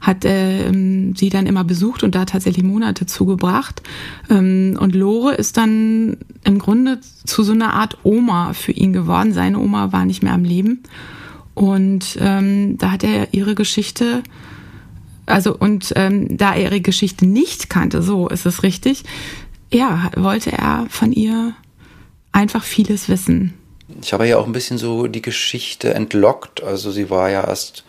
hat 0.00 0.24
äh, 0.24 0.70
sie 1.14 1.28
dann 1.30 1.46
immer 1.46 1.64
besucht 1.64 2.02
und 2.02 2.14
da 2.14 2.24
tatsächlich 2.24 2.64
Monate 2.64 3.06
zugebracht. 3.06 3.82
Ähm, 4.30 4.76
und 4.80 4.94
Lore 4.94 5.34
ist 5.34 5.56
dann 5.56 6.16
im 6.44 6.58
Grunde 6.58 7.00
zu 7.24 7.42
so 7.42 7.52
einer 7.52 7.74
Art 7.74 7.98
Oma 8.02 8.52
für 8.52 8.72
ihn 8.72 8.92
geworden. 8.92 9.32
Seine 9.32 9.58
Oma 9.58 9.92
war 9.92 10.04
nicht 10.04 10.22
mehr 10.22 10.34
am 10.34 10.44
Leben. 10.44 10.82
Und 11.54 12.18
ähm, 12.20 12.78
da 12.78 12.90
hat 12.90 13.04
er 13.04 13.32
ihre 13.32 13.54
Geschichte 13.54 14.22
also 15.26 15.56
und 15.56 15.92
ähm, 15.96 16.36
da 16.36 16.54
er 16.54 16.64
ihre 16.64 16.80
Geschichte 16.80 17.26
nicht 17.26 17.70
kannte, 17.70 18.02
so 18.02 18.28
ist 18.28 18.44
es 18.44 18.62
richtig, 18.62 19.04
ja, 19.72 20.10
wollte 20.16 20.52
er 20.52 20.86
von 20.88 21.12
ihr 21.12 21.54
einfach 22.34 22.64
vieles 22.64 23.08
wissen. 23.08 23.54
Ich 24.02 24.12
habe 24.12 24.26
ja 24.26 24.38
auch 24.38 24.46
ein 24.46 24.52
bisschen 24.52 24.78
so 24.78 25.06
die 25.06 25.22
Geschichte 25.22 25.94
entlockt. 25.94 26.62
Also 26.62 26.90
sie 26.90 27.10
war 27.10 27.30
ja 27.30 27.46
erst 27.46 27.84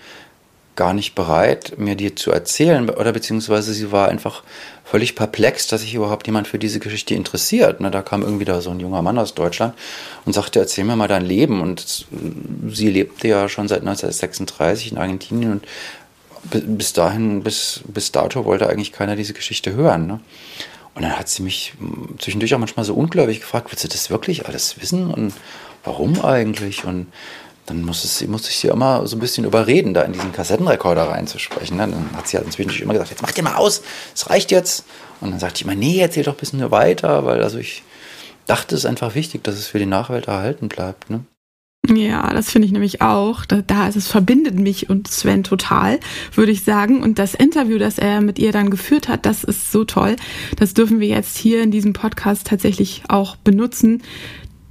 gar 0.75 0.93
nicht 0.93 1.15
bereit, 1.15 1.77
mir 1.77 1.95
die 1.95 2.15
zu 2.15 2.31
erzählen 2.31 2.89
oder 2.89 3.13
beziehungsweise 3.13 3.73
sie 3.73 3.93
war 3.93 4.09
einfach 4.09 4.43
völlig 4.83 5.15
perplex, 5.15 5.67
dass 5.67 5.81
sich 5.81 5.93
überhaupt 5.93 6.27
jemand 6.27 6.47
für 6.47 6.59
diese 6.59 6.79
Geschichte 6.79 7.15
interessiert. 7.15 7.77
da 7.79 8.01
kam 8.01 8.23
irgendwie 8.23 8.45
da 8.45 8.61
so 8.61 8.71
ein 8.71 8.79
junger 8.79 9.01
Mann 9.01 9.17
aus 9.17 9.33
Deutschland 9.33 9.73
und 10.25 10.33
sagte, 10.33 10.59
erzähl 10.59 10.83
mir 10.83 10.97
mal 10.97 11.07
dein 11.07 11.25
Leben. 11.25 11.61
Und 11.61 12.05
sie 12.69 12.89
lebte 12.89 13.27
ja 13.27 13.47
schon 13.47 13.67
seit 13.67 13.81
1936 13.81 14.91
in 14.91 14.97
Argentinien 14.97 15.51
und 15.53 15.65
bis 16.51 16.93
dahin, 16.93 17.41
bis, 17.41 17.81
bis 17.87 18.11
dato 18.11 18.45
wollte 18.45 18.69
eigentlich 18.69 18.91
keiner 18.91 19.15
diese 19.15 19.33
Geschichte 19.33 19.73
hören. 19.73 20.05
Ne? 20.07 20.19
Und 20.95 21.01
dann 21.01 21.19
hat 21.19 21.27
sie 21.27 21.43
mich 21.43 21.73
zwischendurch 22.19 22.55
auch 22.55 22.59
manchmal 22.59 22.85
so 22.85 22.95
ungläubig 22.95 23.41
gefragt, 23.41 23.69
willst 23.69 23.83
du 23.83 23.89
das 23.89 24.09
wirklich 24.09 24.47
alles 24.47 24.81
wissen 24.81 25.11
und 25.11 25.33
warum 25.83 26.23
eigentlich? 26.23 26.85
Und 26.85 27.07
dann 27.65 27.83
musste, 27.83 28.07
sie, 28.07 28.27
musste 28.27 28.49
ich 28.49 28.57
sie 28.57 28.67
immer 28.69 29.05
so 29.05 29.17
ein 29.17 29.19
bisschen 29.19 29.43
überreden, 29.43 29.93
da 29.93 30.03
in 30.03 30.13
diesen 30.13 30.31
Kassettenrekorder 30.31 31.09
reinzusprechen. 31.09 31.77
Ne? 31.77 31.87
Dann 31.87 32.15
hat 32.15 32.27
sie 32.27 32.37
halt 32.37 32.45
inzwischen 32.45 32.81
immer 32.81 32.93
gesagt, 32.93 33.09
jetzt 33.09 33.21
mach 33.21 33.31
dir 33.31 33.43
mal 33.43 33.55
aus, 33.55 33.81
es 34.13 34.29
reicht 34.29 34.51
jetzt. 34.51 34.85
Und 35.19 35.31
dann 35.31 35.39
sagte 35.39 35.57
ich 35.57 35.61
immer, 35.63 35.75
nee, 35.75 35.99
erzähl 35.99 36.23
doch 36.23 36.33
ein 36.33 36.39
bisschen 36.39 36.71
weiter, 36.71 37.25
weil 37.25 37.43
also 37.43 37.57
ich 37.57 37.83
dachte, 38.45 38.75
es 38.75 38.81
ist 38.81 38.85
einfach 38.85 39.15
wichtig, 39.15 39.43
dass 39.43 39.55
es 39.55 39.67
für 39.67 39.79
die 39.79 39.85
Nachwelt 39.85 40.27
erhalten 40.27 40.69
bleibt. 40.69 41.09
Ne? 41.09 41.25
Ja, 41.93 42.33
das 42.33 42.49
finde 42.49 42.65
ich 42.65 42.71
nämlich 42.71 43.01
auch. 43.01 43.45
Da, 43.45 43.61
da 43.61 43.87
ist 43.87 43.95
es 43.95 44.07
verbindet 44.07 44.57
mich 44.59 44.89
und 44.89 45.07
Sven 45.07 45.43
total, 45.43 45.99
würde 46.33 46.51
ich 46.51 46.63
sagen. 46.63 47.03
Und 47.03 47.19
das 47.19 47.33
Interview, 47.33 47.77
das 47.77 47.97
er 47.97 48.21
mit 48.21 48.39
ihr 48.39 48.51
dann 48.51 48.69
geführt 48.69 49.07
hat, 49.07 49.25
das 49.25 49.43
ist 49.43 49.71
so 49.71 49.83
toll. 49.83 50.15
Das 50.57 50.73
dürfen 50.73 50.99
wir 50.99 51.07
jetzt 51.07 51.37
hier 51.37 51.61
in 51.61 51.71
diesem 51.71 51.93
Podcast 51.93 52.47
tatsächlich 52.47 53.03
auch 53.07 53.35
benutzen. 53.35 54.01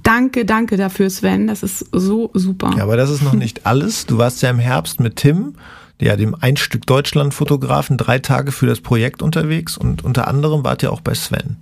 Danke, 0.03 0.45
danke 0.45 0.77
dafür, 0.77 1.09
Sven. 1.09 1.47
Das 1.47 1.63
ist 1.63 1.85
so 1.91 2.29
super. 2.33 2.71
Ja, 2.77 2.83
aber 2.83 2.97
das 2.97 3.09
ist 3.09 3.23
noch 3.23 3.33
nicht 3.33 3.65
alles. 3.65 4.05
Du 4.05 4.17
warst 4.17 4.41
ja 4.41 4.49
im 4.49 4.59
Herbst 4.59 4.99
mit 4.99 5.15
Tim, 5.15 5.55
ja, 5.99 6.15
dem 6.15 6.35
Einstück 6.35 6.85
Deutschland-Fotografen, 6.85 7.97
drei 7.97 8.19
Tage 8.19 8.51
für 8.51 8.67
das 8.67 8.81
Projekt 8.81 9.21
unterwegs 9.21 9.77
und 9.77 10.03
unter 10.03 10.27
anderem 10.27 10.63
wart 10.63 10.83
ihr 10.83 10.91
auch 10.91 11.01
bei 11.01 11.15
Sven. 11.15 11.57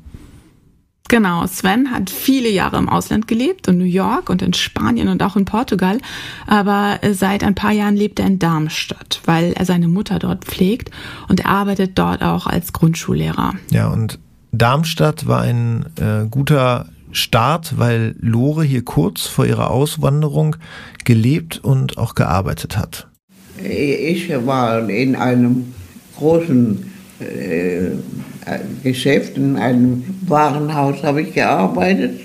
Genau, 1.09 1.45
Sven 1.47 1.91
hat 1.91 2.09
viele 2.09 2.49
Jahre 2.49 2.77
im 2.77 2.89
Ausland 2.89 3.27
gelebt, 3.27 3.67
in 3.67 3.77
New 3.77 3.83
York 3.83 4.29
und 4.29 4.41
in 4.41 4.53
Spanien 4.53 5.09
und 5.09 5.21
auch 5.21 5.35
in 5.35 5.45
Portugal. 5.45 5.99
Aber 6.47 6.99
seit 7.11 7.43
ein 7.43 7.55
paar 7.55 7.71
Jahren 7.71 7.95
lebt 7.95 8.19
er 8.19 8.27
in 8.27 8.39
Darmstadt, 8.39 9.21
weil 9.25 9.53
er 9.53 9.65
seine 9.65 9.87
Mutter 9.87 10.17
dort 10.17 10.45
pflegt 10.45 10.91
und 11.27 11.41
er 11.41 11.49
arbeitet 11.49 11.91
dort 11.95 12.23
auch 12.23 12.47
als 12.47 12.73
Grundschullehrer. 12.73 13.53
Ja, 13.69 13.89
und 13.89 14.17
Darmstadt 14.51 15.27
war 15.27 15.41
ein 15.41 15.85
äh, 15.99 16.25
guter 16.29 16.87
Start, 17.11 17.77
weil 17.77 18.15
Lore 18.19 18.63
hier 18.63 18.83
kurz 18.83 19.27
vor 19.27 19.45
ihrer 19.45 19.71
Auswanderung 19.71 20.55
gelebt 21.03 21.59
und 21.63 21.97
auch 21.97 22.15
gearbeitet 22.15 22.77
hat. 22.77 23.07
Ich 23.63 24.29
war 24.45 24.89
in 24.89 25.15
einem 25.15 25.73
großen 26.17 26.92
äh, 27.23 27.91
Geschäft, 28.83 29.37
in 29.37 29.55
einem 29.55 30.03
Warenhaus 30.27 31.01
habe 31.03 31.21
ich 31.21 31.33
gearbeitet 31.33 32.19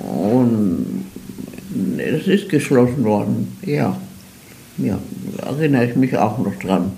und 0.00 1.04
es 1.98 2.26
ist 2.26 2.48
geschlossen 2.48 3.04
worden, 3.04 3.56
ja. 3.64 3.96
Ja, 4.78 4.98
da 5.38 5.46
erinnere 5.46 5.86
ich 5.86 5.96
mich 5.96 6.16
auch 6.16 6.38
noch 6.38 6.54
dran. 6.56 6.92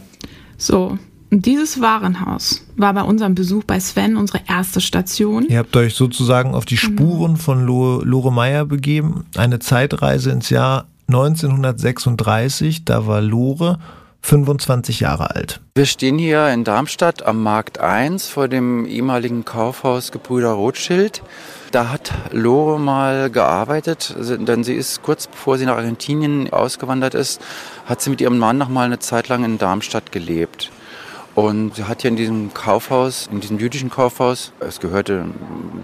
So, 0.56 0.99
dieses 1.30 1.80
Warenhaus 1.80 2.64
war 2.76 2.94
bei 2.94 3.02
unserem 3.02 3.35
Besuch 3.35 3.64
bei 3.64 3.80
Sven 3.80 4.16
unsere 4.16 4.40
erste 4.49 4.80
Station. 4.80 5.47
Ihr 5.49 5.59
habt 5.59 5.76
euch 5.76 5.94
sozusagen 5.94 6.54
auf 6.54 6.64
die 6.64 6.76
genau. 6.76 6.92
Spuren 6.92 7.37
von 7.37 7.64
Lore 7.64 8.33
Meyer 8.33 8.64
begeben. 8.64 9.25
Eine 9.37 9.59
Zeitreise 9.59 10.30
ins 10.30 10.50
Jahr 10.50 10.87
1936. 11.09 12.85
Da 12.85 13.06
war 13.06 13.21
Lore 13.21 13.78
25 14.25 15.00
Jahre 15.00 15.35
alt. 15.35 15.61
Wir 15.75 15.85
stehen 15.85 16.16
hier 16.16 16.49
in 16.49 16.64
Darmstadt 16.64 17.26
am 17.26 17.43
Markt 17.43 17.78
1 17.78 18.26
vor 18.26 18.49
dem 18.49 18.87
ehemaligen 18.87 19.45
Kaufhaus 19.45 20.12
Gebrüder 20.12 20.52
Rothschild. 20.52 21.23
Da 21.73 21.90
hat 21.90 22.11
Lore 22.31 22.81
mal 22.81 23.28
gearbeitet, 23.28 24.14
denn 24.19 24.64
sie 24.64 24.73
ist 24.73 25.02
kurz 25.02 25.26
bevor 25.26 25.59
sie 25.59 25.66
nach 25.66 25.76
Argentinien 25.76 26.50
ausgewandert 26.50 27.12
ist, 27.12 27.38
hat 27.85 28.00
sie 28.00 28.09
mit 28.09 28.23
ihrem 28.23 28.38
Mann 28.38 28.57
noch 28.57 28.71
mal 28.71 28.87
eine 28.87 28.99
Zeit 28.99 29.28
lang 29.28 29.45
in 29.45 29.59
Darmstadt 29.59 30.11
gelebt. 30.11 30.71
Und 31.35 31.75
sie 31.75 31.85
hat 31.85 32.00
hier 32.00 32.11
in 32.11 32.16
diesem 32.16 32.54
Kaufhaus, 32.54 33.28
in 33.31 33.40
diesem 33.40 33.59
jüdischen 33.59 33.90
Kaufhaus, 33.90 34.52
es 34.59 34.81
gehörte 34.81 35.26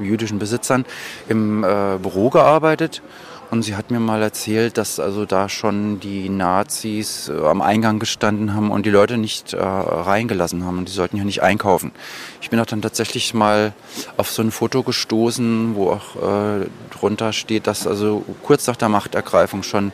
jüdischen 0.00 0.38
Besitzern, 0.38 0.86
im 1.28 1.62
äh, 1.62 1.98
Büro 2.00 2.30
gearbeitet 2.30 3.02
und 3.50 3.62
sie 3.62 3.76
hat 3.76 3.90
mir 3.90 4.00
mal 4.00 4.22
erzählt, 4.22 4.78
dass 4.78 5.00
also 5.00 5.26
da 5.26 5.48
schon 5.48 6.00
die 6.00 6.28
Nazis 6.28 7.28
äh, 7.28 7.46
am 7.46 7.60
Eingang 7.60 7.98
gestanden 7.98 8.54
haben 8.54 8.70
und 8.70 8.86
die 8.86 8.90
Leute 8.90 9.18
nicht 9.18 9.52
äh, 9.52 9.58
reingelassen 9.60 10.64
haben 10.64 10.78
und 10.78 10.88
die 10.88 10.92
sollten 10.92 11.16
hier 11.16 11.24
nicht 11.24 11.42
einkaufen. 11.42 11.92
Ich 12.40 12.50
bin 12.50 12.60
auch 12.60 12.66
dann 12.66 12.82
tatsächlich 12.82 13.34
mal 13.34 13.72
auf 14.16 14.30
so 14.30 14.42
ein 14.42 14.50
Foto 14.50 14.82
gestoßen, 14.82 15.74
wo 15.74 15.90
auch 15.90 16.16
äh, 16.16 16.66
drunter 16.90 17.32
steht, 17.32 17.66
dass 17.66 17.86
also 17.86 18.24
kurz 18.42 18.66
nach 18.66 18.76
der 18.76 18.88
Machtergreifung 18.88 19.62
schon 19.62 19.92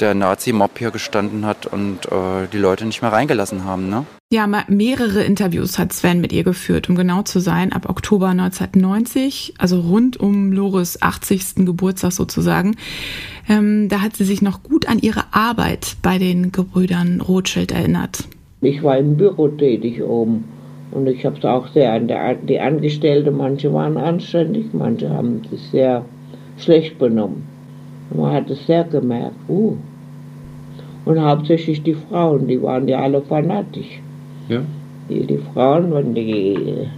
der 0.00 0.14
Nazi-Mob 0.14 0.78
hier 0.78 0.90
gestanden 0.90 1.46
hat 1.46 1.66
und 1.66 2.06
äh, 2.06 2.46
die 2.52 2.58
Leute 2.58 2.84
nicht 2.84 3.02
mehr 3.02 3.12
reingelassen 3.12 3.64
haben. 3.64 3.88
Ne? 3.88 4.06
Ja, 4.34 4.48
mehrere 4.66 5.22
Interviews 5.22 5.78
hat 5.78 5.92
Sven 5.92 6.20
mit 6.20 6.32
ihr 6.32 6.42
geführt, 6.42 6.88
um 6.90 6.96
genau 6.96 7.22
zu 7.22 7.38
sein, 7.38 7.72
ab 7.72 7.88
Oktober 7.88 8.30
1990, 8.30 9.54
also 9.58 9.78
rund 9.78 10.18
um 10.18 10.50
Lores 10.50 11.00
80. 11.00 11.64
Geburtstag 11.64 12.10
sozusagen. 12.10 12.74
Ähm, 13.48 13.88
da 13.88 14.00
hat 14.00 14.16
sie 14.16 14.24
sich 14.24 14.42
noch 14.42 14.64
gut 14.64 14.88
an 14.88 14.98
ihre 14.98 15.22
Arbeit 15.30 15.98
bei 16.02 16.18
den 16.18 16.50
Gebrüdern 16.50 17.20
Rothschild 17.20 17.70
erinnert. 17.70 18.24
Ich 18.60 18.82
war 18.82 18.98
im 18.98 19.16
Büro 19.16 19.46
tätig 19.46 20.02
oben 20.02 20.42
und 20.90 21.06
ich 21.06 21.24
habe 21.24 21.38
es 21.38 21.44
auch 21.44 21.68
sehr 21.68 21.92
an 21.92 22.08
der, 22.08 22.34
die 22.34 22.58
Angestellten, 22.58 23.36
manche 23.36 23.72
waren 23.72 23.96
anständig, 23.96 24.66
manche 24.72 25.10
haben 25.10 25.42
sich 25.48 25.60
sehr 25.70 26.04
schlecht 26.58 26.98
benommen. 26.98 27.44
Man 28.12 28.32
hat 28.32 28.50
es 28.50 28.66
sehr 28.66 28.82
gemerkt. 28.82 29.36
Uh. 29.48 29.76
Und 31.04 31.20
hauptsächlich 31.20 31.84
die 31.84 31.94
Frauen, 31.94 32.48
die 32.48 32.60
waren 32.60 32.88
ja 32.88 32.98
alle 32.98 33.22
fanatisch. 33.22 34.00
Ja. 34.48 34.62
Die, 35.08 35.26
die 35.26 35.38
Frauen, 35.52 35.92
wenn 35.92 36.14
die, 36.14 36.88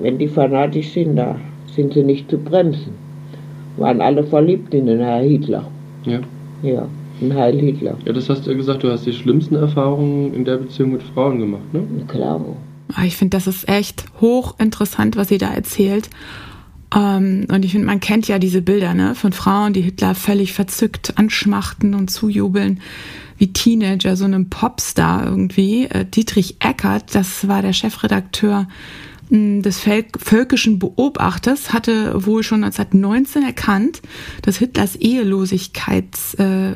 wenn 0.00 0.18
die 0.18 0.28
fanatisch 0.28 0.90
sind, 0.90 1.16
da 1.16 1.36
sind 1.74 1.94
sie 1.94 2.02
nicht 2.02 2.30
zu 2.30 2.38
bremsen. 2.38 2.92
Waren 3.76 4.00
alle 4.00 4.24
verliebt 4.24 4.74
in 4.74 4.86
den 4.86 5.00
Herrn 5.00 5.24
Hitler. 5.24 5.66
Ja. 6.04 6.20
Ja, 6.62 6.86
in 7.20 7.34
Heil 7.34 7.58
Hitler. 7.58 7.96
Ja, 8.04 8.12
das 8.12 8.28
hast 8.28 8.46
du 8.46 8.50
ja 8.50 8.56
gesagt, 8.56 8.82
du 8.82 8.90
hast 8.90 9.04
die 9.06 9.12
schlimmsten 9.12 9.56
Erfahrungen 9.56 10.32
in 10.34 10.44
der 10.44 10.58
Beziehung 10.58 10.92
mit 10.92 11.02
Frauen 11.02 11.38
gemacht, 11.38 11.72
ne? 11.72 11.82
Klar. 12.08 12.40
Ah, 12.94 13.04
ich 13.04 13.16
finde, 13.16 13.36
das 13.36 13.46
ist 13.46 13.68
echt 13.68 14.04
hochinteressant, 14.20 15.16
was 15.16 15.28
sie 15.28 15.38
da 15.38 15.52
erzählt. 15.52 16.10
Ähm, 16.94 17.46
und 17.50 17.64
ich 17.64 17.72
finde, 17.72 17.86
man 17.86 18.00
kennt 18.00 18.28
ja 18.28 18.38
diese 18.38 18.62
Bilder 18.62 18.94
ne, 18.94 19.14
von 19.14 19.32
Frauen, 19.32 19.72
die 19.72 19.82
Hitler 19.82 20.14
völlig 20.14 20.52
verzückt 20.52 21.14
anschmachten 21.16 21.94
und 21.94 22.10
zujubeln, 22.10 22.80
wie 23.38 23.52
Teenager, 23.52 24.16
so 24.16 24.24
einem 24.24 24.50
Popstar 24.50 25.26
irgendwie. 25.26 25.86
Äh, 25.86 26.04
Dietrich 26.04 26.56
Eckert, 26.60 27.14
das 27.14 27.48
war 27.48 27.62
der 27.62 27.72
Chefredakteur 27.72 28.68
hm, 29.30 29.62
des 29.62 29.80
völkischen 29.80 30.78
Beobachters 30.78 31.72
hatte 31.72 32.26
wohl 32.26 32.42
schon 32.42 32.64
1919 32.64 33.42
erkannt, 33.42 34.02
dass 34.42 34.58
Hitlers 34.58 34.96
Ehelosigkeit, 34.96 36.16
äh, 36.38 36.72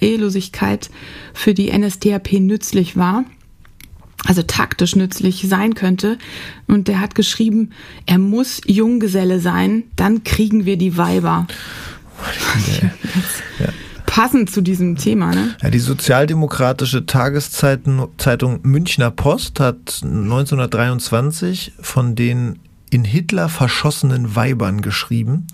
Ehelosigkeit 0.00 0.90
für 1.32 1.54
die 1.54 1.70
NSDAP 1.70 2.32
nützlich 2.40 2.96
war 2.96 3.24
also 4.30 4.44
taktisch 4.44 4.94
nützlich 4.94 5.44
sein 5.48 5.74
könnte. 5.74 6.16
Und 6.68 6.86
der 6.86 7.00
hat 7.00 7.16
geschrieben, 7.16 7.70
er 8.06 8.18
muss 8.18 8.60
Junggeselle 8.64 9.40
sein, 9.40 9.82
dann 9.96 10.22
kriegen 10.22 10.66
wir 10.66 10.76
die 10.76 10.96
Weiber. 10.96 11.48
Ja. 13.58 13.70
Passend 14.06 14.48
zu 14.48 14.60
diesem 14.60 14.96
Thema, 14.96 15.34
ne? 15.34 15.56
Ja, 15.60 15.70
die 15.70 15.80
sozialdemokratische 15.80 17.06
Tageszeitung 17.06 18.60
Münchner 18.62 19.10
Post 19.10 19.58
hat 19.58 20.00
1923 20.04 21.72
von 21.80 22.14
den 22.14 22.60
in 22.90 23.02
Hitler 23.02 23.48
verschossenen 23.48 24.36
Weibern 24.36 24.80
geschrieben. 24.80 25.48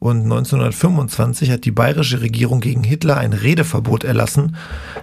Und 0.00 0.22
1925 0.22 1.50
hat 1.50 1.64
die 1.66 1.70
bayerische 1.70 2.22
Regierung 2.22 2.60
gegen 2.60 2.82
Hitler 2.82 3.18
ein 3.18 3.34
Redeverbot 3.34 4.02
erlassen, 4.02 4.56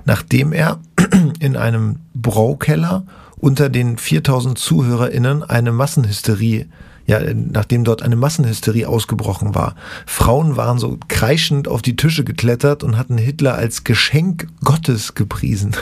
nachdem 0.06 0.52
er 0.52 0.80
in 1.40 1.56
einem 1.56 1.98
Braukeller 2.16 3.06
unter 3.38 3.70
den 3.70 3.98
4000 3.98 4.58
ZuhörerInnen 4.58 5.44
eine 5.44 5.72
Massenhysterie 5.72 6.66
ja, 7.06 7.22
nachdem 7.34 7.86
dort 7.86 8.02
eine 8.02 8.18
Massenhysterie 8.18 8.86
ausgebrochen 8.86 9.56
war. 9.56 9.76
Frauen 10.06 10.58
waren 10.58 10.78
so 10.78 11.00
kreischend 11.08 11.70
auf 11.70 11.82
die 11.82 11.96
Tische 11.96 12.26
geklettert 12.26 12.84
und 12.84 12.98
hatten 12.98 13.18
Hitler 13.18 13.56
als 13.56 13.86
Geschenk 13.86 14.48
Gottes 14.62 15.16
gepriesen. 15.16 15.74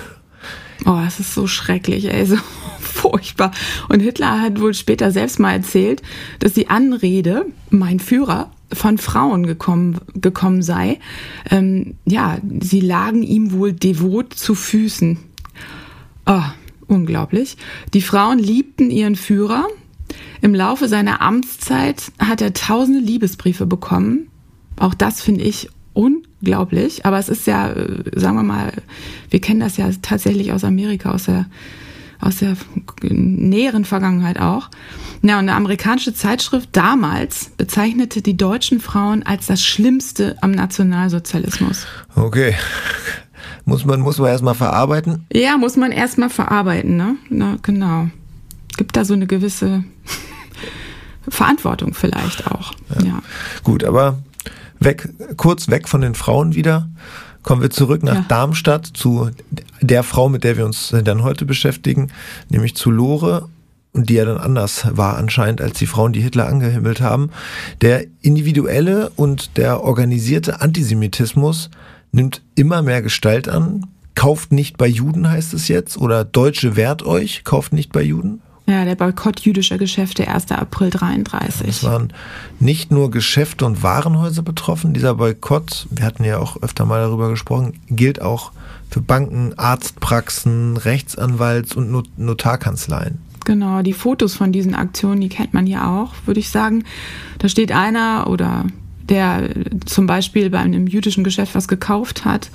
Oh, 0.86 1.02
das 1.04 1.20
ist 1.20 1.34
so 1.34 1.48
schrecklich, 1.48 2.06
ey, 2.06 2.26
so 2.28 2.38
furchtbar. 2.80 3.52
Und 3.90 4.02
Hitler 4.02 4.40
hat 4.40 4.62
wohl 4.62 4.76
später 4.76 5.12
selbst 5.12 5.40
mal 5.40 5.54
erzählt, 5.54 6.04
dass 6.40 6.54
die 6.54 6.70
Anrede, 6.70 7.48
mein 7.72 8.00
Führer, 8.00 8.52
von 8.74 8.98
Frauen 8.98 9.46
gekommen, 9.46 10.00
gekommen 10.14 10.62
sei. 10.62 11.00
Ähm, 11.50 11.96
ja, 12.06 12.38
sie 12.62 12.82
lagen 12.82 13.24
ihm 13.24 13.52
wohl 13.52 13.74
devot 13.74 14.34
zu 14.34 14.56
Füßen. 14.56 15.18
Oh, 16.26 16.44
unglaublich. 16.88 17.58
Die 17.94 18.02
Frauen 18.02 18.40
liebten 18.40 18.90
ihren 18.90 19.16
Führer. 19.16 19.68
Im 20.42 20.54
Laufe 20.54 20.88
seiner 20.88 21.22
Amtszeit 21.22 22.12
hat 22.20 22.42
er 22.42 22.54
tausende 22.54 23.00
Liebesbriefe 23.00 23.66
bekommen. 23.66 24.28
Auch 24.78 24.94
das 24.94 25.22
finde 25.22 25.44
ich 25.44 25.70
unglaublich. 25.94 27.06
Aber 27.06 27.18
es 27.18 27.30
ist 27.30 27.48
ja, 27.48 27.72
äh, 27.72 28.04
sagen 28.14 28.36
wir 28.38 28.44
mal, 28.44 28.74
wir 29.30 29.42
kennen 29.42 29.60
das 29.60 29.78
ja 29.78 29.90
tatsächlich 30.02 30.52
aus 30.52 30.64
Amerika, 30.64 31.12
aus 31.12 31.26
der, 31.26 31.48
aus 32.20 32.38
der 32.38 32.56
näheren 33.02 33.86
Vergangenheit 33.86 34.40
auch. 34.40 34.70
Ja, 35.22 35.40
und 35.40 35.50
eine 35.50 35.56
amerikanische 35.56 36.14
Zeitschrift 36.14 36.70
damals 36.74 37.52
bezeichnete 37.58 38.22
die 38.22 38.38
deutschen 38.38 38.80
Frauen 38.80 39.24
als 39.24 39.48
das 39.48 39.64
Schlimmste 39.64 40.38
am 40.42 40.52
Nationalsozialismus. 40.52 41.88
Okay. 42.16 42.56
Muss 43.66 43.86
man, 43.86 44.02
muss 44.02 44.20
man 44.20 44.30
erstmal 44.30 44.54
verarbeiten? 44.54 45.26
Ja, 45.34 45.58
muss 45.58 45.76
man 45.76 45.92
erstmal 45.92 46.30
verarbeiten, 46.30 46.98
ne? 46.98 47.16
Na, 47.30 47.58
genau. 47.64 48.10
Gibt 48.78 48.96
da 48.96 49.06
so 49.06 49.16
eine 49.16 49.26
gewisse 49.26 49.84
Verantwortung 51.28 51.94
vielleicht 51.94 52.46
auch. 52.48 52.74
Ja. 53.00 53.06
ja. 53.06 53.20
Gut, 53.64 53.84
aber 53.84 54.20
weg, 54.80 55.10
kurz 55.38 55.70
weg 55.70 55.88
von 55.88 56.02
den 56.02 56.16
Frauen 56.16 56.54
wieder. 56.54 56.90
Kommen 57.46 57.62
wir 57.62 57.70
zurück 57.70 58.02
nach 58.02 58.16
ja. 58.16 58.26
Darmstadt 58.28 58.88
zu 58.88 59.30
der 59.80 60.02
Frau, 60.02 60.30
mit 60.30 60.44
der 60.44 60.58
wir 60.58 60.66
uns 60.66 60.94
dann 61.04 61.22
heute 61.22 61.46
beschäftigen, 61.46 62.12
nämlich 62.50 62.76
zu 62.76 62.90
Lore 62.90 63.48
und 63.94 64.10
die 64.10 64.16
ja 64.16 64.26
dann 64.26 64.40
anders 64.40 64.88
war 64.98 65.16
anscheinend 65.16 65.62
als 65.62 65.78
die 65.78 65.86
Frauen, 65.86 66.12
die 66.12 66.22
Hitler 66.22 66.48
angehimmelt 66.48 67.02
haben. 67.02 67.30
Der 67.82 68.06
individuelle 68.22 69.12
und 69.16 69.58
der 69.58 69.84
organisierte 69.84 70.62
Antisemitismus 70.62 71.70
nimmt 72.12 72.42
immer 72.56 72.82
mehr 72.82 73.04
Gestalt 73.04 73.48
an. 73.48 73.86
Kauft 74.16 74.52
nicht 74.52 74.78
bei 74.78 74.88
Juden 74.88 75.30
heißt 75.30 75.54
es 75.54 75.68
jetzt 75.68 75.98
oder 75.98 76.26
Deutsche 76.26 76.76
wehrt 76.76 77.04
euch, 77.04 77.44
kauft 77.44 77.74
nicht 77.74 77.92
bei 77.92 78.02
Juden. 78.02 78.42
Ja, 78.68 78.84
der 78.84 78.96
Boykott 78.96 79.42
jüdischer 79.42 79.78
Geschäfte 79.78 80.28
1. 80.28 80.52
April 80.52 80.90
33. 80.90 81.68
Es 81.68 81.84
waren 81.84 82.12
nicht 82.60 82.92
nur 82.92 83.12
Geschäfte 83.12 83.64
und 83.66 83.84
Warenhäuser 83.84 84.42
betroffen. 84.42 84.94
Dieser 84.94 85.16
Boykott, 85.16 85.88
wir 85.92 86.04
hatten 86.04 86.24
ja 86.24 86.40
auch 86.40 86.62
öfter 86.64 86.86
mal 86.86 87.00
darüber 87.00 87.30
gesprochen, 87.30 87.80
gilt 87.88 88.22
auch 88.22 88.52
für 88.90 89.02
Banken, 89.02 89.54
Arztpraxen, 89.58 90.78
Rechtsanwalts- 90.78 91.76
und 91.76 92.18
Notarkanzleien. 92.18 93.20
Genau, 93.46 93.84
die 93.84 93.94
Fotos 93.94 94.34
von 94.34 94.52
diesen 94.52 94.74
Aktionen, 94.74 95.22
die 95.22 95.30
kennt 95.30 95.54
man 95.54 95.68
ja 95.68 96.02
auch, 96.02 96.14
würde 96.26 96.40
ich 96.40 96.50
sagen. 96.50 96.84
Da 97.38 97.48
steht 97.48 97.72
einer 97.72 98.26
oder 98.28 98.66
der 99.10 99.50
zum 99.86 100.08
Beispiel 100.08 100.50
bei 100.50 100.60
einem 100.60 100.88
jüdischen 100.88 101.24
Geschäft 101.24 101.56
was 101.56 101.68
gekauft 101.68 102.26
hat, 102.26 102.50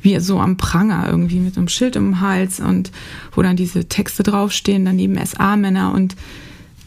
wie 0.00 0.18
so 0.18 0.40
am 0.40 0.56
Pranger 0.56 1.06
irgendwie 1.08 1.38
mit 1.38 1.56
einem 1.56 1.68
Schild 1.68 1.94
den 1.94 2.20
Hals 2.20 2.60
und 2.60 2.90
wo 3.32 3.42
dann 3.42 3.56
diese 3.56 3.88
Texte 3.88 4.22
draufstehen, 4.22 4.84
daneben 4.84 5.16
SA-Männer 5.24 5.92
und 5.94 6.16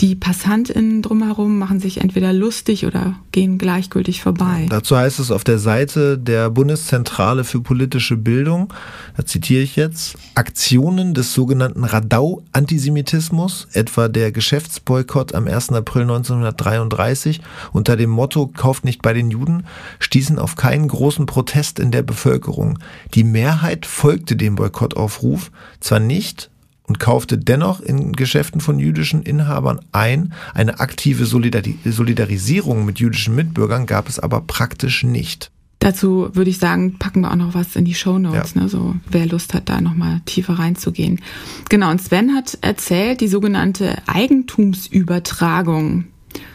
die 0.02 0.16
PassantInnen 0.16 1.02
drumherum 1.02 1.58
machen 1.58 1.80
sich 1.80 2.02
entweder 2.02 2.34
lustig 2.34 2.86
oder 2.86 3.16
gehen 3.32 3.58
gleichgültig 3.58 4.22
vorbei. 4.22 4.66
Dazu 4.70 4.98
heißt 4.98 5.20
es 5.20 5.32
auf 5.32 5.44
der 5.44 5.60
Seite 5.60 6.18
der 6.18 6.50
Bundeszentrale 6.50 7.44
für 7.44 7.62
politische 7.62 8.18
Bildung, 8.18 8.74
da 9.16 9.26
zitiere 9.26 9.64
ich 9.64 9.76
jetzt, 9.76 10.18
Aktionen 10.36 11.14
des 11.14 11.34
sogenannten 11.34 11.84
Radau-Antisemitismus, 11.84 13.68
etwa 13.74 14.08
der 14.08 14.32
Geschäftsboykott 14.32 15.34
am 15.34 15.48
1. 15.48 15.72
April 15.72 16.04
1933 16.04 17.42
unter 17.72 17.96
dem 17.96 18.10
Motto 18.10 18.48
Kauft 18.48 18.86
nicht 18.86 19.02
bei 19.02 19.14
den 19.14 19.32
Juden, 19.32 19.66
stießen 20.00 20.40
auf 20.40 20.56
keinen 20.56 20.88
großen 20.88 21.26
Protest 21.26 21.80
in 21.80 21.92
der 21.92 22.04
Bevölkerung. 22.04 22.80
Die 23.14 23.24
Mehrheit 23.24 23.86
folgte 23.86 24.36
dem 24.36 24.56
Boykottaufruf, 24.56 25.52
zwar 25.80 26.00
nicht, 26.00 26.50
und 26.88 27.00
kaufte 27.00 27.38
dennoch 27.38 27.80
in 27.82 28.14
Geschäften 28.14 28.62
von 28.62 28.80
jüdischen 28.80 29.24
Inhabern 29.24 29.80
ein. 29.92 30.34
Eine 30.54 30.80
aktive 30.80 31.26
Solidarisierung 31.26 32.86
mit 32.86 33.00
jüdischen 33.00 33.36
Mitbürgern 33.36 33.86
gab 33.86 34.08
es 34.08 34.20
aber 34.20 34.42
praktisch 34.42 35.04
nicht. 35.04 35.52
Dazu 35.80 36.30
würde 36.34 36.50
ich 36.50 36.58
sagen, 36.58 36.98
packen 36.98 37.22
wir 37.22 37.32
auch 37.32 37.36
noch 37.36 37.54
was 37.54 37.76
in 37.76 37.86
die 37.86 37.94
Show 37.94 38.18
Notes, 38.18 38.56
ja. 38.56 38.62
ne, 38.62 38.70
so 38.70 38.96
wer 39.12 39.28
Lust 39.28 39.54
hat, 39.54 39.70
da 39.70 39.82
nochmal 39.82 40.22
tiefer 40.26 40.58
reinzugehen. 40.58 41.22
Genau, 41.70 41.92
und 41.92 42.02
Sven 42.02 42.34
hat 42.34 42.58
erzählt, 42.62 43.22
die 43.22 43.28
sogenannte 43.28 43.96
Eigentumsübertragung 44.08 46.06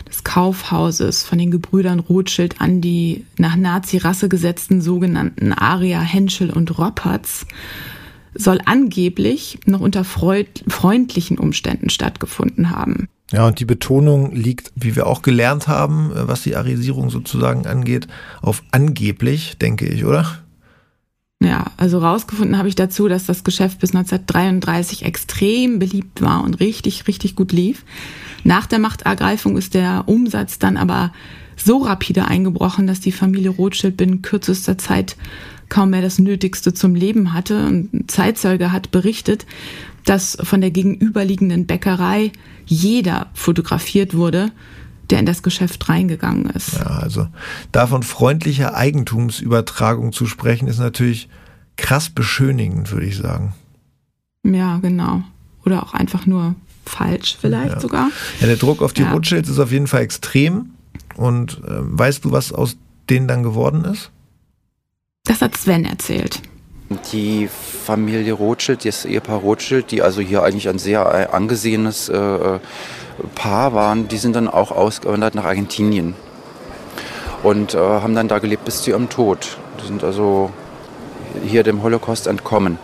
des 0.09 0.25
Kaufhauses 0.25 1.23
von 1.23 1.39
den 1.39 1.53
Gebrüdern 1.53 2.01
Rothschild 2.01 2.61
an 2.61 2.81
die 2.81 3.25
nach 3.39 3.55
Nazi-Rasse 3.55 4.29
gesetzten 4.29 4.81
sogenannten 4.81 5.53
Aria, 5.53 6.01
Henschel 6.01 6.51
und 6.51 6.77
Ropperts 6.79 7.47
soll 8.35 8.61
angeblich 8.65 9.59
noch 9.67 9.81
unter 9.81 10.05
freundlichen 10.05 11.39
Umständen 11.39 11.91
stattgefunden 11.91 12.71
haben. 12.71 13.09
Ja, 13.33 13.47
und 13.47 13.61
die 13.61 13.65
Betonung 13.65 14.35
liegt, 14.35 14.73
wie 14.75 14.97
wir 14.97 15.07
auch 15.07 15.23
gelernt 15.23 15.69
haben, 15.69 16.11
äh, 16.11 16.27
was 16.27 16.43
die 16.43 16.57
Arisierung 16.57 17.11
sozusagen 17.11 17.67
angeht, 17.67 18.09
auf 18.43 18.63
angeblich, 18.73 19.57
denke 19.59 19.87
ich, 19.87 20.05
oder? 20.05 20.27
Ja, 21.43 21.71
also 21.79 21.99
rausgefunden 21.99 22.59
habe 22.59 22.69
ich 22.69 22.75
dazu, 22.75 23.09
dass 23.09 23.25
das 23.25 23.45
Geschäft 23.45 23.79
bis 23.79 23.95
1933 23.95 25.05
extrem 25.05 25.79
beliebt 25.79 26.21
war 26.21 26.45
und 26.45 26.61
richtig, 26.61 27.07
richtig 27.09 27.35
gut 27.35 27.53
lief. 27.53 27.85
Nach 28.45 28.67
der 28.67 28.79
Machtergreifung 28.79 29.57
ist 29.57 29.75
der 29.75 30.05
Umsatz 30.07 30.59
dann 30.59 30.77
aber 30.77 31.13
so 31.57 31.79
rapide 31.79 32.27
eingebrochen, 32.27 32.87
dass 32.87 33.01
die 33.01 33.13
Familie 33.13 33.51
Rothschild 33.51 33.97
binnen 33.97 34.23
kürzester 34.23 34.77
Zeit 34.77 35.17
kaum 35.71 35.91
mehr 35.91 36.03
das 36.03 36.19
Nötigste 36.19 36.75
zum 36.75 36.95
Leben 36.95 37.33
hatte. 37.33 37.57
ein 37.57 38.05
Zeitzeuge 38.09 38.73
hat 38.73 38.91
berichtet, 38.91 39.47
dass 40.05 40.37
von 40.43 40.61
der 40.61 40.71
gegenüberliegenden 40.71 41.67
Bäckerei 41.67 42.33
jeder 42.67 43.29
fotografiert 43.35 44.15
wurde, 44.15 44.53
der 45.11 45.19
in 45.19 45.27
das 45.27 45.43
Geschäft 45.43 45.89
reingegangen 45.89 46.47
ist. 46.51 46.75
Ja, 46.75 46.87
also 46.87 47.29
davon 47.73 48.03
freundlicher 48.03 48.75
Eigentumsübertragung 48.75 50.13
zu 50.13 50.27
sprechen, 50.27 50.69
ist 50.69 50.79
natürlich 50.79 51.29
krass 51.77 52.11
beschönigend, 52.11 52.93
würde 52.93 53.07
ich 53.07 53.17
sagen. 53.17 53.55
Ja, 54.45 54.79
genau. 54.79 55.23
Oder 55.65 55.83
auch 55.83 55.95
einfach 55.95 56.27
nur 56.27 56.55
falsch 56.87 57.37
vielleicht 57.41 57.75
ja. 57.75 57.81
sogar. 57.81 58.11
Ja, 58.41 58.47
der 58.47 58.57
Druck 58.57 58.83
auf 58.83 58.93
die 58.93 59.03
ja. 59.03 59.13
Rothschilds 59.13 59.49
ist 59.49 59.59
auf 59.59 59.73
jeden 59.73 59.87
Fall 59.87 60.03
extrem. 60.03 60.71
Und 61.17 61.61
äh, 61.65 61.69
weißt 61.69 62.25
du, 62.25 62.33
was 62.33 62.53
aus 62.53 62.77
denen 63.09 63.29
dann 63.29 63.43
geworden 63.43 63.85
ist? 63.85 64.11
Das 65.25 65.43
hat 65.43 65.57
Sven 65.57 65.85
erzählt. 65.85 66.41
Die 67.13 67.49
Familie 67.49 68.33
Rothschild, 68.33 68.85
das 68.85 69.05
Ehepaar 69.05 69.39
Rothschild, 69.39 69.91
die 69.93 70.03
also 70.03 70.21
hier 70.21 70.43
eigentlich 70.43 70.69
ein 70.69 70.79
sehr 70.79 71.33
angesehenes 71.33 72.09
äh, 72.09 72.17
äh, 72.17 72.59
Paar 73.35 73.75
waren, 73.75 74.09
die 74.09 74.17
sind 74.17 74.35
dann 74.35 74.49
auch 74.49 74.73
ausgewandert 74.73 75.35
nach 75.35 75.45
Argentinien 75.45 76.15
und 77.43 77.75
äh, 77.75 77.79
haben 77.79 78.15
dann 78.15 78.29
da 78.29 78.39
gelebt 78.39 78.65
bis 78.65 78.83
zu 78.83 78.91
ihrem 78.91 79.09
Tod. 79.09 79.59
Die 79.81 79.87
sind 79.87 80.03
also 80.03 80.51
hier 81.45 81.63
dem 81.63 81.83
Holocaust 81.83 82.27
entkommen. 82.27 82.79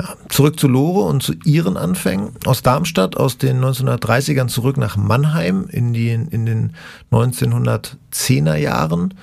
Ja, 0.00 0.14
zurück 0.28 0.58
zu 0.58 0.68
Lore 0.68 1.08
und 1.08 1.22
zu 1.22 1.34
ihren 1.44 1.76
Anfängen. 1.76 2.32
Aus 2.44 2.62
Darmstadt, 2.62 3.16
aus 3.16 3.38
den 3.38 3.64
1930ern 3.64 4.48
zurück 4.48 4.76
nach 4.76 4.96
Mannheim 4.96 5.68
in, 5.70 5.92
die, 5.92 6.10
in 6.10 6.44
den 6.44 6.72
1910er 7.12 8.56
Jahren. 8.56 9.14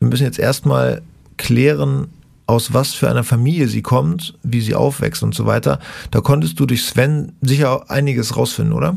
Wir 0.00 0.08
müssen 0.08 0.24
jetzt 0.24 0.38
erstmal 0.38 1.02
klären, 1.38 2.08
aus 2.46 2.72
was 2.72 2.94
für 2.94 3.10
einer 3.10 3.24
Familie 3.24 3.68
sie 3.68 3.82
kommt, 3.82 4.34
wie 4.42 4.60
sie 4.60 4.74
aufwächst 4.74 5.22
und 5.22 5.34
so 5.34 5.46
weiter. 5.46 5.80
Da 6.10 6.20
konntest 6.20 6.58
du 6.58 6.66
durch 6.66 6.82
Sven 6.82 7.32
sicher 7.40 7.90
einiges 7.90 8.36
rausfinden, 8.36 8.74
oder? 8.74 8.96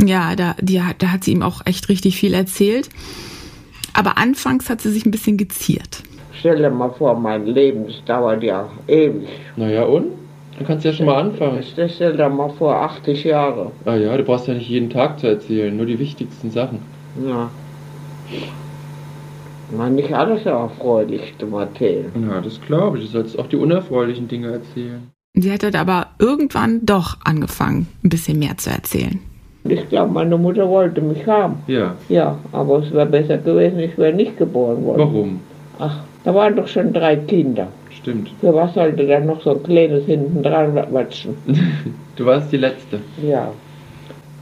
Ja, 0.00 0.36
da, 0.36 0.54
die, 0.60 0.80
da 0.98 1.08
hat 1.08 1.24
sie 1.24 1.32
ihm 1.32 1.42
auch 1.42 1.62
echt 1.64 1.88
richtig 1.88 2.16
viel 2.16 2.34
erzählt. 2.34 2.88
Aber 3.92 4.16
anfangs 4.16 4.70
hat 4.70 4.80
sie 4.80 4.90
sich 4.90 5.04
ein 5.04 5.10
bisschen 5.10 5.36
geziert. 5.36 6.02
Stell 6.38 6.56
dir 6.58 6.70
mal 6.70 6.90
vor, 6.90 7.18
mein 7.18 7.46
Leben, 7.46 7.86
das 7.86 8.04
dauert 8.04 8.42
ja 8.42 8.70
ewig. 8.86 9.28
Naja, 9.56 9.82
und? 9.84 10.12
Dann 10.56 10.66
kannst 10.66 10.84
du 10.84 10.90
ja 10.90 10.94
schon 10.94 11.06
mal 11.06 11.20
anfangen. 11.20 11.62
Stell 11.62 12.16
dir 12.16 12.28
mal 12.28 12.50
vor, 12.50 12.74
80 12.74 13.24
Jahre. 13.24 13.72
Ah 13.84 13.96
ja, 13.96 14.16
du 14.16 14.22
brauchst 14.22 14.46
ja 14.46 14.54
nicht 14.54 14.68
jeden 14.68 14.90
Tag 14.90 15.18
zu 15.18 15.26
erzählen, 15.26 15.76
nur 15.76 15.86
die 15.86 15.98
wichtigsten 15.98 16.50
Sachen. 16.50 16.78
Ja. 17.26 17.50
Man 19.70 19.94
nicht 19.94 20.12
alles 20.12 20.46
erfreulich 20.46 21.34
zu 21.38 21.56
erzählen. 21.56 22.10
Ja, 22.28 22.40
das 22.40 22.60
glaube 22.60 22.98
ich. 22.98 23.04
Du 23.04 23.10
sollst 23.10 23.38
auch 23.38 23.46
die 23.46 23.56
unerfreulichen 23.56 24.28
Dinge 24.28 24.52
erzählen. 24.52 25.10
Sie 25.34 25.52
hat 25.52 25.62
aber 25.74 26.08
irgendwann 26.18 26.84
doch 26.84 27.18
angefangen, 27.24 27.86
ein 28.02 28.08
bisschen 28.08 28.38
mehr 28.38 28.56
zu 28.56 28.70
erzählen. 28.70 29.20
Ich 29.64 29.88
glaube, 29.88 30.12
meine 30.12 30.38
Mutter 30.38 30.68
wollte 30.68 31.00
mich 31.00 31.26
haben. 31.26 31.56
Ja. 31.66 31.94
Ja, 32.08 32.38
aber 32.52 32.78
es 32.78 32.92
wäre 32.92 33.06
besser 33.06 33.38
gewesen, 33.38 33.78
ich 33.80 33.96
wäre 33.98 34.14
nicht 34.14 34.36
geboren 34.38 34.84
worden. 34.84 34.98
Warum? 35.00 35.40
Ach, 35.78 36.00
da 36.24 36.34
waren 36.34 36.56
doch 36.56 36.66
schon 36.66 36.92
drei 36.92 37.16
Kinder. 37.16 37.68
Stimmt. 37.90 38.30
Für 38.40 38.54
was 38.54 38.74
sollte 38.74 39.06
da 39.06 39.20
noch 39.20 39.42
so 39.42 39.50
ein 39.56 39.62
kleines 39.62 40.06
hinten 40.06 40.42
dran 40.42 40.74
watschen? 40.92 41.36
Du 42.16 42.26
warst 42.26 42.50
die 42.50 42.56
Letzte. 42.56 42.98
Ja. 43.22 43.52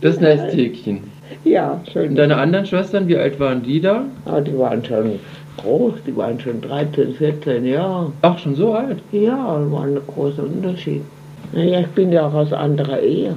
Das 0.00 0.18
Nesthäkchen. 0.18 1.00
Ja, 1.44 1.80
schön. 1.92 2.10
Und 2.10 2.16
deine 2.16 2.36
anderen 2.36 2.66
Schwestern, 2.66 3.08
wie 3.08 3.16
alt 3.16 3.38
waren 3.38 3.62
die 3.62 3.80
da? 3.80 4.04
Aber 4.24 4.40
die 4.40 4.56
waren 4.58 4.84
schon 4.84 5.18
groß, 5.56 5.94
die 6.06 6.16
waren 6.16 6.38
schon 6.40 6.60
13, 6.60 7.14
14 7.14 7.64
Jahre. 7.64 8.12
Ach, 8.22 8.38
schon 8.38 8.54
so 8.54 8.74
alt? 8.74 9.02
Ja, 9.12 9.36
war 9.70 9.84
ein 9.84 9.98
großer 10.06 10.44
Unterschied. 10.44 11.02
Naja, 11.52 11.80
ich 11.80 11.88
bin 11.88 12.12
ja 12.12 12.26
auch 12.26 12.34
aus 12.34 12.52
anderer 12.52 13.00
Ehe. 13.00 13.36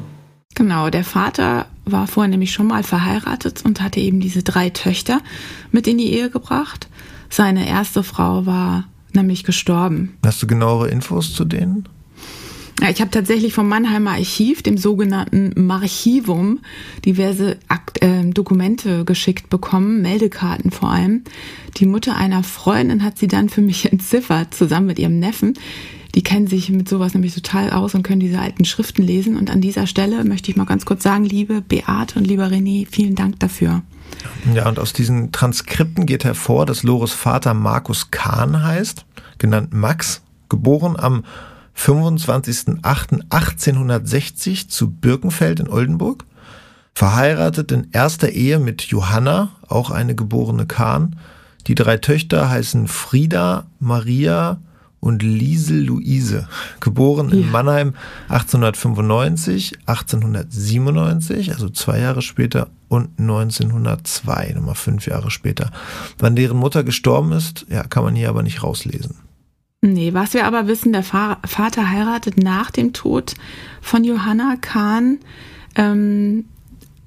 Genau, 0.55 0.89
der 0.89 1.03
Vater 1.03 1.67
war 1.85 2.07
vorher 2.07 2.29
nämlich 2.29 2.51
schon 2.51 2.67
mal 2.67 2.83
verheiratet 2.83 3.63
und 3.65 3.81
hatte 3.81 3.99
eben 3.99 4.19
diese 4.19 4.43
drei 4.43 4.69
Töchter 4.69 5.19
mit 5.71 5.87
in 5.87 5.97
die 5.97 6.11
Ehe 6.13 6.29
gebracht. 6.29 6.87
Seine 7.29 7.67
erste 7.67 8.03
Frau 8.03 8.45
war 8.45 8.85
nämlich 9.13 9.43
gestorben. 9.43 10.17
Hast 10.25 10.41
du 10.41 10.47
genauere 10.47 10.89
Infos 10.89 11.33
zu 11.33 11.45
denen? 11.45 11.87
Ich 12.87 13.01
habe 13.01 13.11
tatsächlich 13.11 13.53
vom 13.53 13.67
Mannheimer 13.67 14.11
Archiv, 14.11 14.63
dem 14.63 14.77
sogenannten 14.77 15.51
Marchivum, 15.55 16.59
diverse 17.03 17.57
Akt, 17.67 18.01
äh, 18.01 18.23
Dokumente 18.29 19.03
geschickt 19.03 19.49
bekommen, 19.49 20.01
Meldekarten 20.01 20.71
vor 20.71 20.89
allem. 20.89 21.23
Die 21.77 21.85
Mutter 21.85 22.15
einer 22.15 22.43
Freundin 22.43 23.03
hat 23.03 23.17
sie 23.17 23.27
dann 23.27 23.49
für 23.49 23.61
mich 23.61 23.85
entziffert, 23.91 24.53
zusammen 24.53 24.87
mit 24.87 24.99
ihrem 24.99 25.19
Neffen. 25.19 25.55
Die 26.15 26.23
kennen 26.23 26.47
sich 26.47 26.69
mit 26.69 26.89
sowas 26.89 27.13
nämlich 27.13 27.35
total 27.35 27.69
aus 27.69 27.93
und 27.93 28.03
können 28.03 28.19
diese 28.19 28.39
alten 28.39 28.65
Schriften 28.65 29.03
lesen. 29.03 29.37
Und 29.37 29.51
an 29.51 29.61
dieser 29.61 29.85
Stelle 29.85 30.23
möchte 30.23 30.49
ich 30.49 30.57
mal 30.57 30.65
ganz 30.65 30.85
kurz 30.85 31.03
sagen, 31.03 31.23
liebe 31.23 31.61
Beate 31.61 32.17
und 32.17 32.25
lieber 32.25 32.47
René, 32.47 32.87
vielen 32.89 33.15
Dank 33.15 33.39
dafür. 33.39 33.83
Ja, 34.55 34.67
und 34.67 34.79
aus 34.79 34.93
diesen 34.93 35.31
Transkripten 35.31 36.05
geht 36.05 36.23
hervor, 36.23 36.65
dass 36.65 36.83
Lores 36.83 37.11
Vater 37.11 37.53
Markus 37.53 38.09
Kahn 38.09 38.63
heißt, 38.63 39.05
genannt 39.37 39.71
Max, 39.71 40.21
geboren 40.49 40.95
am 40.97 41.23
25.08.1860 41.77 44.69
zu 44.69 44.91
Birkenfeld 44.91 45.59
in 45.59 45.69
Oldenburg, 45.69 46.25
verheiratet 46.93 47.71
in 47.71 47.87
erster 47.91 48.29
Ehe 48.29 48.59
mit 48.59 48.83
Johanna, 48.83 49.49
auch 49.67 49.89
eine 49.91 50.15
geborene 50.15 50.65
Kahn. 50.65 51.17
Die 51.67 51.75
drei 51.75 51.97
Töchter 51.97 52.49
heißen 52.49 52.87
Frieda, 52.87 53.65
Maria 53.79 54.59
und 54.99 55.23
Liesel 55.23 55.85
Luise, 55.85 56.47
geboren 56.79 57.31
in 57.31 57.41
Ja. 57.41 57.47
Mannheim 57.47 57.93
1895, 58.27 59.79
1897, 59.85 61.53
also 61.53 61.69
zwei 61.69 61.99
Jahre 61.99 62.21
später, 62.21 62.67
und 62.89 63.19
1902, 63.19 64.53
nochmal 64.55 64.75
fünf 64.75 65.07
Jahre 65.07 65.31
später. 65.31 65.71
Wann 66.17 66.35
deren 66.35 66.57
Mutter 66.57 66.83
gestorben 66.83 67.31
ist, 67.31 67.65
ja, 67.69 67.83
kann 67.83 68.03
man 68.03 68.15
hier 68.15 68.29
aber 68.29 68.43
nicht 68.43 68.63
rauslesen. 68.63 69.15
Nee, 69.99 70.13
was 70.13 70.33
wir 70.33 70.45
aber 70.45 70.67
wissen, 70.67 70.93
der 70.93 71.03
Vater 71.03 71.89
heiratet 71.89 72.41
nach 72.41 72.71
dem 72.71 72.93
Tod 72.93 73.33
von 73.81 74.05
Johanna 74.05 74.55
Kahn 74.55 75.17
ähm, 75.75 76.45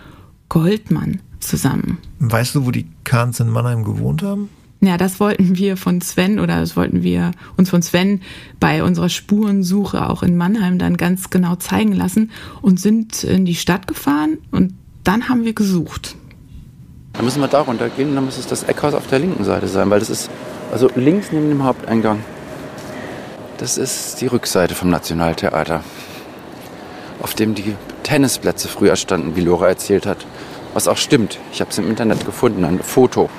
Goldmann 0.50 1.22
zusammen. 1.40 1.98
Weißt 2.20 2.56
du, 2.56 2.66
wo 2.66 2.72
die 2.72 2.88
Kahns 3.04 3.40
in 3.40 3.50
Mannheim 3.50 3.84
gewohnt 3.84 4.24
haben? 4.24 4.50
Ja, 4.80 4.98
das 4.98 5.20
wollten 5.20 5.58
wir 5.58 5.76
von 5.76 6.02
Sven 6.02 6.40
oder 6.40 6.60
das 6.60 6.76
wollten 6.78 7.02
wir 7.02 7.32
uns 7.56 7.72
von 7.72 7.82
Sven 7.82 8.22
bei 8.60 8.84
unserer 8.84 9.10
Spurensuche 9.10 10.08
auch 10.08 10.22
in 10.22 10.38
Mannheim 10.38 10.78
dann 10.78 10.98
ganz 10.98 11.32
genau 11.32 11.56
zeigen 11.56 11.94
lassen 11.94 12.30
und 12.62 12.80
sind 12.80 13.24
in 13.24 13.46
die 13.46 13.56
Stadt 13.56 13.88
gefahren 13.88 14.38
und 14.52 14.74
dann 15.04 15.30
haben 15.30 15.46
wir 15.46 15.54
gesucht. 15.54 16.16
Dann 17.14 17.26
müssen 17.26 17.42
wir 17.42 17.48
da 17.48 17.62
runtergehen 17.62 18.10
und 18.10 18.16
dann 18.16 18.26
muss 18.26 18.38
es 18.38 18.46
das 18.46 18.64
Eckhaus 18.64 18.94
auf 18.94 19.08
der 19.08 19.18
linken 19.18 19.44
Seite 19.44 19.68
sein, 19.68 19.90
weil 19.90 20.00
das 20.00 20.12
ist 20.12 20.30
also 20.72 20.92
links 20.96 21.32
neben 21.32 21.50
dem 21.50 21.64
Haupteingang. 21.64 22.20
Das 23.58 23.80
ist 23.80 24.22
die 24.22 24.28
Rückseite 24.28 24.76
vom 24.76 24.92
Nationaltheater, 24.92 25.84
auf 27.20 27.34
dem 27.34 27.56
die 27.56 27.74
Tennisplätze 28.04 28.68
früher 28.68 28.96
standen, 28.96 29.36
wie 29.36 29.42
Lora 29.42 29.68
erzählt 29.68 30.06
hat. 30.06 30.28
Was 30.78 30.88
auch 30.88 30.98
stimmt. 30.98 31.40
Ich 31.52 31.60
habe 31.60 31.72
es 31.72 31.80
im 31.80 31.90
Internet 31.90 32.24
gefunden, 32.24 32.64
ein 32.64 32.78
Foto. 32.78 33.32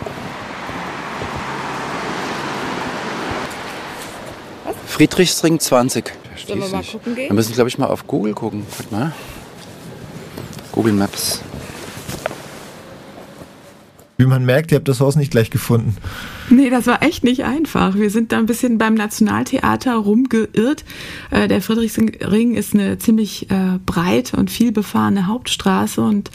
Friedrichsring 4.89 5.61
20. 5.61 6.05
Verstehst 6.31 6.49
Sollen 6.49 6.61
wir 6.63 6.69
mal 6.69 6.79
nicht. 6.79 6.91
gucken 6.91 7.15
gehen? 7.15 7.29
Wir 7.29 7.35
müssen, 7.35 7.55
glaube 7.55 7.69
ich, 7.69 7.79
mal 7.79 7.87
auf 7.87 8.09
Google 8.09 8.35
gucken. 8.35 8.67
Guck 8.77 8.91
mal. 8.91 9.13
Google 10.73 10.95
Maps. 10.95 11.41
Wie 14.17 14.27
man 14.27 14.45
merkt, 14.45 14.73
ihr 14.73 14.79
habt 14.79 14.89
das 14.89 14.99
Haus 14.99 15.15
nicht 15.15 15.31
gleich 15.31 15.51
gefunden. 15.51 15.97
Nee, 16.51 16.71
das 16.71 16.89
war 16.89 17.05
echt 17.05 17.23
nicht 17.23 17.45
einfach. 17.45 17.95
Wir 17.95 18.11
sind 18.11 18.33
da 18.33 18.39
ein 18.39 18.47
bisschen 18.47 18.79
beim 18.79 18.95
Nationaltheater 18.95 19.95
rumgeirrt. 19.95 20.85
Äh, 21.31 21.47
der 21.47 21.63
Friedrichsring 21.63 22.57
ist 22.57 22.75
eine 22.75 22.99
ziemlich 22.99 23.49
äh, 23.53 23.79
breite 23.87 24.37
und 24.37 24.51
viel 24.51 24.73
befahrene 24.73 25.29
Hauptstraße 25.29 26.01
und 26.01 26.33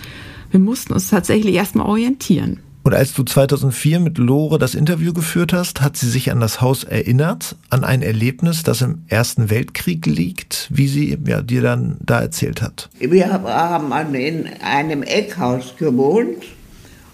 wir 0.54 0.60
mussten 0.60 0.94
uns 0.94 1.10
tatsächlich 1.10 1.56
erstmal 1.56 1.88
orientieren. 1.88 2.60
Und 2.84 2.94
als 2.94 3.14
du 3.14 3.24
2004 3.24 4.00
mit 4.00 4.18
Lore 4.20 4.60
das 4.60 4.76
Interview 4.76 5.14
geführt 5.14 5.52
hast, 5.52 5.82
hat 5.82 5.98
sie 5.98 6.10
sich 6.10 6.32
an 6.32 6.40
das 6.40 6.62
Haus 6.62 6.84
erinnert, 6.84 7.56
an 7.70 7.84
ein 7.84 8.04
Erlebnis, 8.04 8.62
das 8.62 8.82
im 8.82 9.04
Ersten 9.08 9.50
Weltkrieg 9.50 10.06
liegt, 10.06 10.70
wie 10.70 10.88
sie 10.88 11.18
ja, 11.26 11.42
dir 11.42 11.62
dann 11.62 11.98
da 12.06 12.22
erzählt 12.22 12.62
hat. 12.62 12.90
Wir 13.00 13.32
haben 13.32 14.14
in 14.14 14.48
einem 14.62 15.02
Eckhaus 15.02 15.76
gewohnt 15.80 16.44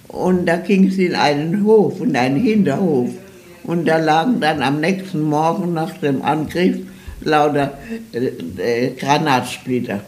und 0.09 0.47
da 0.47 0.57
ging 0.57 0.87
es 0.87 0.97
in 0.97 1.15
einen 1.15 1.63
Hof, 1.63 2.01
in 2.01 2.15
einen 2.15 2.41
Hinterhof. 2.41 3.11
Und 3.63 3.87
da 3.87 3.99
lagen 3.99 4.41
dann 4.41 4.61
am 4.61 4.81
nächsten 4.81 5.21
Morgen 5.21 5.73
nach 5.73 5.95
dem 5.99 6.23
Angriff 6.23 6.77
lauter 7.21 7.77
äh, 8.11 8.87
äh, 8.87 8.95
Granatsplitter. 8.95 10.01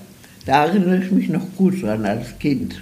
Da 0.45 0.65
erinnere 0.65 1.03
ich 1.03 1.11
mich 1.11 1.29
noch 1.29 1.45
gut 1.55 1.81
dran 1.81 2.03
als 2.03 2.37
Kind. 2.39 2.81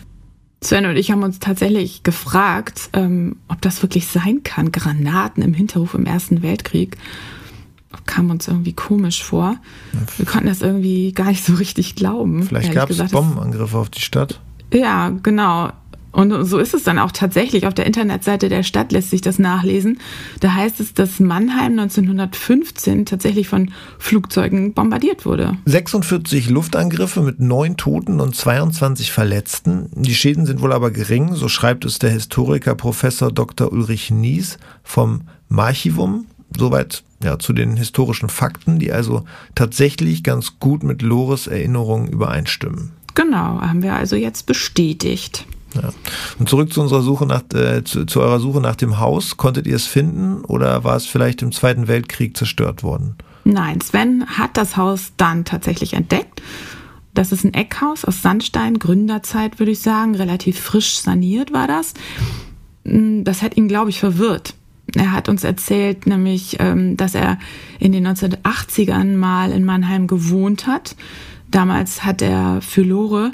Sven 0.61 0.85
und 0.85 0.97
ich 0.97 1.11
haben 1.11 1.23
uns 1.23 1.39
tatsächlich 1.39 2.03
gefragt, 2.03 2.89
ähm, 2.93 3.37
ob 3.47 3.61
das 3.61 3.81
wirklich 3.81 4.07
sein 4.07 4.43
kann. 4.43 4.71
Granaten 4.71 5.41
im 5.41 5.53
Hinterhof 5.53 5.93
im 5.93 6.05
Ersten 6.05 6.41
Weltkrieg. 6.41 6.97
Kam 8.05 8.29
uns 8.29 8.47
irgendwie 8.47 8.73
komisch 8.73 9.23
vor. 9.23 9.55
Wir 10.17 10.25
konnten 10.25 10.47
das 10.47 10.61
irgendwie 10.61 11.11
gar 11.13 11.27
nicht 11.27 11.43
so 11.43 11.53
richtig 11.55 11.95
glauben. 11.95 12.43
Vielleicht 12.43 12.73
gab 12.73 12.89
es. 12.89 12.97
Bombenangriffe 13.11 13.77
auf 13.77 13.89
die 13.89 14.01
Stadt. 14.01 14.41
Ja, 14.71 15.09
genau. 15.09 15.71
Und 16.11 16.43
so 16.45 16.57
ist 16.57 16.73
es 16.73 16.83
dann 16.83 16.99
auch 16.99 17.11
tatsächlich. 17.11 17.67
Auf 17.67 17.73
der 17.73 17.85
Internetseite 17.85 18.49
der 18.49 18.63
Stadt 18.63 18.91
lässt 18.91 19.11
sich 19.11 19.21
das 19.21 19.39
nachlesen. 19.39 19.99
Da 20.39 20.53
heißt 20.53 20.79
es, 20.79 20.93
dass 20.93 21.19
Mannheim 21.19 21.77
1915 21.79 23.05
tatsächlich 23.05 23.47
von 23.47 23.71
Flugzeugen 23.99 24.73
bombardiert 24.73 25.25
wurde. 25.25 25.57
46 25.65 26.49
Luftangriffe 26.49 27.21
mit 27.21 27.39
neun 27.39 27.77
Toten 27.77 28.19
und 28.19 28.35
22 28.35 29.11
Verletzten. 29.11 29.89
Die 29.93 30.15
Schäden 30.15 30.45
sind 30.45 30.61
wohl 30.61 30.73
aber 30.73 30.91
gering, 30.91 31.35
so 31.35 31.47
schreibt 31.47 31.85
es 31.85 31.99
der 31.99 32.09
Historiker 32.09 32.75
Professor 32.75 33.31
Dr. 33.31 33.71
Ulrich 33.71 34.11
Nies 34.11 34.57
vom 34.83 35.21
Marchivum. 35.47 36.25
Soweit 36.57 37.03
ja, 37.23 37.37
zu 37.37 37.53
den 37.53 37.75
historischen 37.77 38.29
Fakten, 38.29 38.79
die 38.79 38.91
also 38.91 39.25
tatsächlich 39.53 40.23
ganz 40.23 40.59
gut 40.59 40.83
mit 40.83 41.01
Lores 41.01 41.47
Erinnerungen 41.47 42.07
übereinstimmen. 42.07 42.91
Genau, 43.15 43.61
haben 43.61 43.83
wir 43.83 43.95
also 43.95 44.15
jetzt 44.15 44.45
bestätigt. 44.45 45.45
Ja. 45.75 45.89
Und 46.39 46.49
zurück 46.49 46.73
zu 46.73 46.81
unserer 46.81 47.01
Suche 47.01 47.25
nach, 47.25 47.43
äh, 47.53 47.83
zu, 47.83 48.05
zu 48.05 48.21
eurer 48.21 48.39
Suche 48.39 48.61
nach 48.61 48.75
dem 48.75 48.99
Haus. 48.99 49.37
Konntet 49.37 49.67
ihr 49.67 49.75
es 49.75 49.85
finden 49.85 50.43
oder 50.45 50.83
war 50.83 50.95
es 50.95 51.05
vielleicht 51.05 51.41
im 51.41 51.51
Zweiten 51.51 51.87
Weltkrieg 51.87 52.35
zerstört 52.35 52.83
worden? 52.83 53.15
Nein, 53.43 53.81
Sven 53.81 54.25
hat 54.25 54.57
das 54.57 54.77
Haus 54.77 55.13
dann 55.17 55.45
tatsächlich 55.45 55.93
entdeckt. 55.93 56.41
Das 57.13 57.31
ist 57.31 57.43
ein 57.43 57.53
Eckhaus 57.53 58.05
aus 58.05 58.21
Sandstein, 58.21 58.79
Gründerzeit 58.79 59.59
würde 59.59 59.71
ich 59.71 59.79
sagen, 59.79 60.15
relativ 60.15 60.59
frisch 60.59 60.99
saniert 60.99 61.51
war 61.51 61.67
das. 61.67 61.93
Mm, 62.83 63.23
das 63.23 63.41
hat 63.41 63.57
ihn, 63.57 63.67
glaube 63.67 63.89
ich, 63.89 63.99
verwirrt. 63.99 64.53
Er 64.95 65.11
hat 65.11 65.29
uns 65.29 65.43
erzählt, 65.43 66.07
nämlich, 66.07 66.57
ähm, 66.59 66.97
dass 66.97 67.15
er 67.15 67.37
in 67.79 67.91
den 67.91 68.07
1980ern 68.07 69.15
mal 69.15 69.51
in 69.51 69.65
Mannheim 69.65 70.07
gewohnt 70.07 70.67
hat. 70.67 70.95
Damals 71.51 72.03
hat 72.03 72.21
er 72.21 72.61
für 72.61 72.81
Lore 72.81 73.31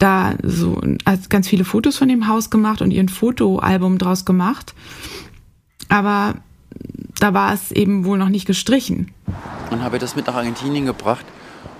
da 0.00 0.34
so 0.42 0.80
ganz 1.28 1.46
viele 1.46 1.64
Fotos 1.64 1.96
von 1.96 2.08
dem 2.08 2.26
Haus 2.26 2.50
gemacht 2.50 2.82
und 2.82 2.90
ihren 2.90 3.08
Fotoalbum 3.08 3.98
draus 3.98 4.24
gemacht. 4.24 4.74
Aber 5.88 6.34
da 7.20 7.34
war 7.34 7.52
es 7.52 7.70
eben 7.70 8.04
wohl 8.04 8.18
noch 8.18 8.30
nicht 8.30 8.46
gestrichen. 8.46 9.12
Dann 9.68 9.82
habe 9.82 9.96
ich 9.96 10.00
das 10.00 10.16
mit 10.16 10.26
nach 10.26 10.34
Argentinien 10.34 10.86
gebracht 10.86 11.24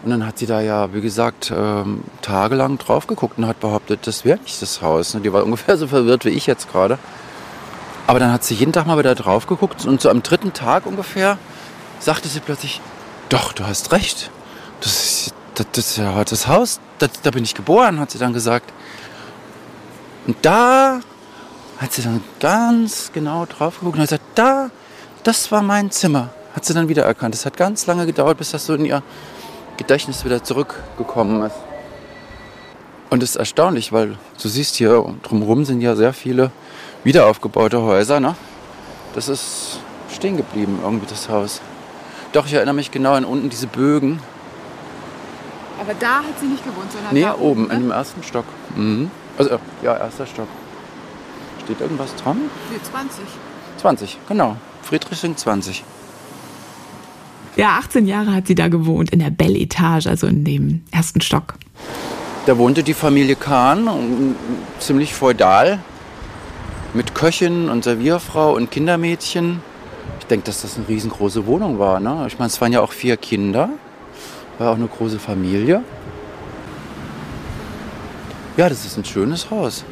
und 0.05 0.11
dann 0.11 0.27
hat 0.27 0.39
sie 0.39 0.47
da 0.47 0.61
ja, 0.61 0.93
wie 0.95 1.01
gesagt, 1.01 1.53
ähm, 1.55 2.03
tagelang 2.23 2.79
drauf 2.79 3.07
geguckt 3.07 3.39
und 3.39 3.47
hat 3.47 3.61
behauptet, 3.61 4.07
das 4.07 4.25
wäre 4.25 4.39
nicht 4.39 4.61
das 4.61 4.83
Haus. 4.83 5.17
Die 5.25 5.33
war 5.33 5.45
ungefähr 5.45 5.77
so 5.77 5.87
verwirrt 5.87 6.25
wie 6.25 6.31
ich 6.31 6.47
jetzt 6.47 6.71
gerade. 6.71 6.99
Aber 8.07 8.19
dann 8.19 8.33
hat 8.33 8.45
sie 8.45 8.55
jeden 8.55 8.73
Tag 8.73 8.87
mal 8.87 8.99
wieder 8.99 9.15
drauf 9.15 9.47
geguckt 9.47 9.87
und 9.87 10.01
so 10.01 10.11
am 10.11 10.23
dritten 10.23 10.53
Tag 10.53 10.85
ungefähr 10.87 11.39
sagte 12.01 12.29
sie 12.29 12.41
plötzlich, 12.41 12.81
doch, 13.29 13.53
du 13.53 13.65
hast 13.65 13.93
recht. 13.93 14.31
Das 14.81 15.27
ist 15.27 15.35
das, 15.61 15.67
das 15.73 15.91
ist 15.91 15.97
ja 15.99 16.25
das 16.25 16.47
Haus, 16.49 16.81
das, 16.99 17.11
da 17.23 17.31
bin 17.31 17.45
ich 17.45 17.55
geboren, 17.55 18.01
hat 18.01 18.11
sie 18.11 18.19
dann 18.19 18.33
gesagt. 18.33 18.73
Und 20.27 20.37
da 20.43 21.01
hat 21.79 21.93
sie 21.93 22.03
dann 22.03 22.23
ganz 22.41 23.11
genau 23.13 23.47
drauf 23.47 23.79
geguckt 23.79 23.97
und 23.97 24.03
hat 24.03 24.09
gesagt, 24.11 24.25
da, 24.35 24.71
das 25.23 25.51
war 25.53 25.63
mein 25.63 25.91
Zimmer. 25.91 26.31
Hat 26.55 26.65
sie 26.65 26.75
dann 26.75 26.89
wieder 26.89 27.05
erkannt. 27.05 27.35
Es 27.35 27.47
hat 27.47 27.57
ganz 27.57 27.87
lange 27.87 28.07
gedauert, 28.07 28.39
bis 28.39 28.51
das 28.51 28.67
so 28.67 28.75
in 28.75 28.85
ihr 28.85 29.03
Gedächtnis 29.77 30.25
wieder 30.25 30.43
zurückgekommen 30.43 31.43
ist. 31.43 31.57
Und 33.09 33.23
es 33.23 33.31
ist 33.31 33.37
erstaunlich, 33.37 33.93
weil 33.93 34.19
du 34.43 34.49
siehst 34.49 34.77
hier 34.77 35.05
drumherum 35.23 35.65
sind 35.65 35.81
ja 35.81 35.97
sehr 35.97 36.13
viele 36.13 36.51
wiederaufgebaute 37.05 37.81
Häuser. 37.81 38.21
Ne? 38.21 38.35
Das 39.15 39.29
ist 39.29 39.81
stehen 40.13 40.37
geblieben, 40.37 40.81
irgendwie 40.83 41.07
das 41.07 41.29
Haus. 41.29 41.61
Doch, 42.33 42.47
ich 42.47 42.53
erinnere 42.55 42.75
mich 42.75 42.91
genau 42.91 43.15
an 43.15 43.25
unten 43.25 43.49
diese 43.49 43.67
Bögen, 43.67 44.21
aber 45.81 45.95
da 45.95 46.17
hat 46.19 46.39
sie 46.41 46.47
nicht 46.47 46.65
gewohnt, 46.65 46.93
sondern 46.93 47.15
Nee, 47.15 47.23
da 47.23 47.37
oben, 47.39 47.67
ne? 47.69 47.75
in 47.75 47.81
dem 47.81 47.91
ersten 47.91 48.23
Stock. 48.23 48.45
Mhm. 48.77 49.11
Also, 49.39 49.59
ja, 49.83 49.97
erster 49.97 50.27
Stock. 50.27 50.49
Steht 51.65 51.81
irgendwas 51.81 52.15
dran? 52.17 52.39
Nee, 52.71 52.79
20. 52.83 53.25
20, 53.79 54.19
genau. 54.29 54.57
Friedrichsring 54.83 55.37
20. 55.37 55.85
Ja, 57.57 57.79
18 57.79 58.07
Jahre 58.07 58.35
hat 58.35 58.47
sie 58.47 58.55
da 58.55 58.69
gewohnt, 58.69 59.11
in 59.11 59.19
der 59.19 59.31
Belle 59.31 59.59
Etage, 59.59 60.07
also 60.07 60.27
in 60.27 60.45
dem 60.45 60.83
ersten 60.91 61.21
Stock. 61.21 61.55
Da 62.47 62.57
wohnte 62.59 62.83
die 62.83 62.95
Familie 62.95 63.37
Kahn, 63.37 64.35
ziemlich 64.79 65.15
feudal, 65.15 65.79
mit 66.95 67.15
Köchin 67.15 67.69
und 67.69 67.85
Servierfrau 67.85 68.55
und 68.55 68.71
Kindermädchen. 68.71 69.61
Ich 70.21 70.27
denke, 70.27 70.47
dass 70.47 70.63
das 70.63 70.77
eine 70.77 70.89
riesengroße 70.89 71.47
Wohnung 71.47 71.79
war. 71.79 72.01
Ne? 72.01 72.25
Ich 72.27 72.39
meine, 72.39 72.49
es 72.49 72.61
waren 72.61 72.73
ja 72.73 72.81
auch 72.81 72.93
vier 72.93 73.17
Kinder. 73.17 73.71
War 74.61 74.73
auch 74.73 74.77
eine 74.77 74.89
große 74.89 75.19
Familie. 75.19 75.83
Ja, 78.59 78.69
das 78.69 78.85
ist 78.85 78.99
ein 78.99 79.07
schönes 79.07 79.51
Haus. 79.51 79.87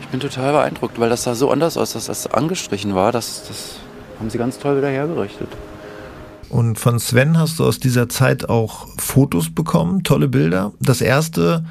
Ich 0.00 0.08
bin 0.08 0.18
total 0.18 0.50
beeindruckt, 0.50 0.98
weil 0.98 1.08
das 1.08 1.22
sah 1.22 1.36
so 1.36 1.52
anders 1.52 1.76
aus, 1.76 1.92
dass 1.92 2.06
das 2.06 2.26
angestrichen 2.26 2.96
war. 2.96 3.12
Das, 3.12 3.44
das 3.46 3.76
haben 4.18 4.28
sie 4.28 4.38
ganz 4.38 4.58
toll 4.58 4.78
wieder 4.78 4.88
hergerichtet. 4.88 5.46
Und 6.48 6.80
von 6.80 6.98
Sven 6.98 7.38
hast 7.38 7.60
du 7.60 7.64
aus 7.64 7.78
dieser 7.78 8.08
Zeit 8.08 8.48
auch 8.48 8.88
Fotos 8.98 9.54
bekommen, 9.54 10.02
tolle 10.02 10.26
Bilder. 10.26 10.72
Das 10.80 11.00
erste, 11.00 11.64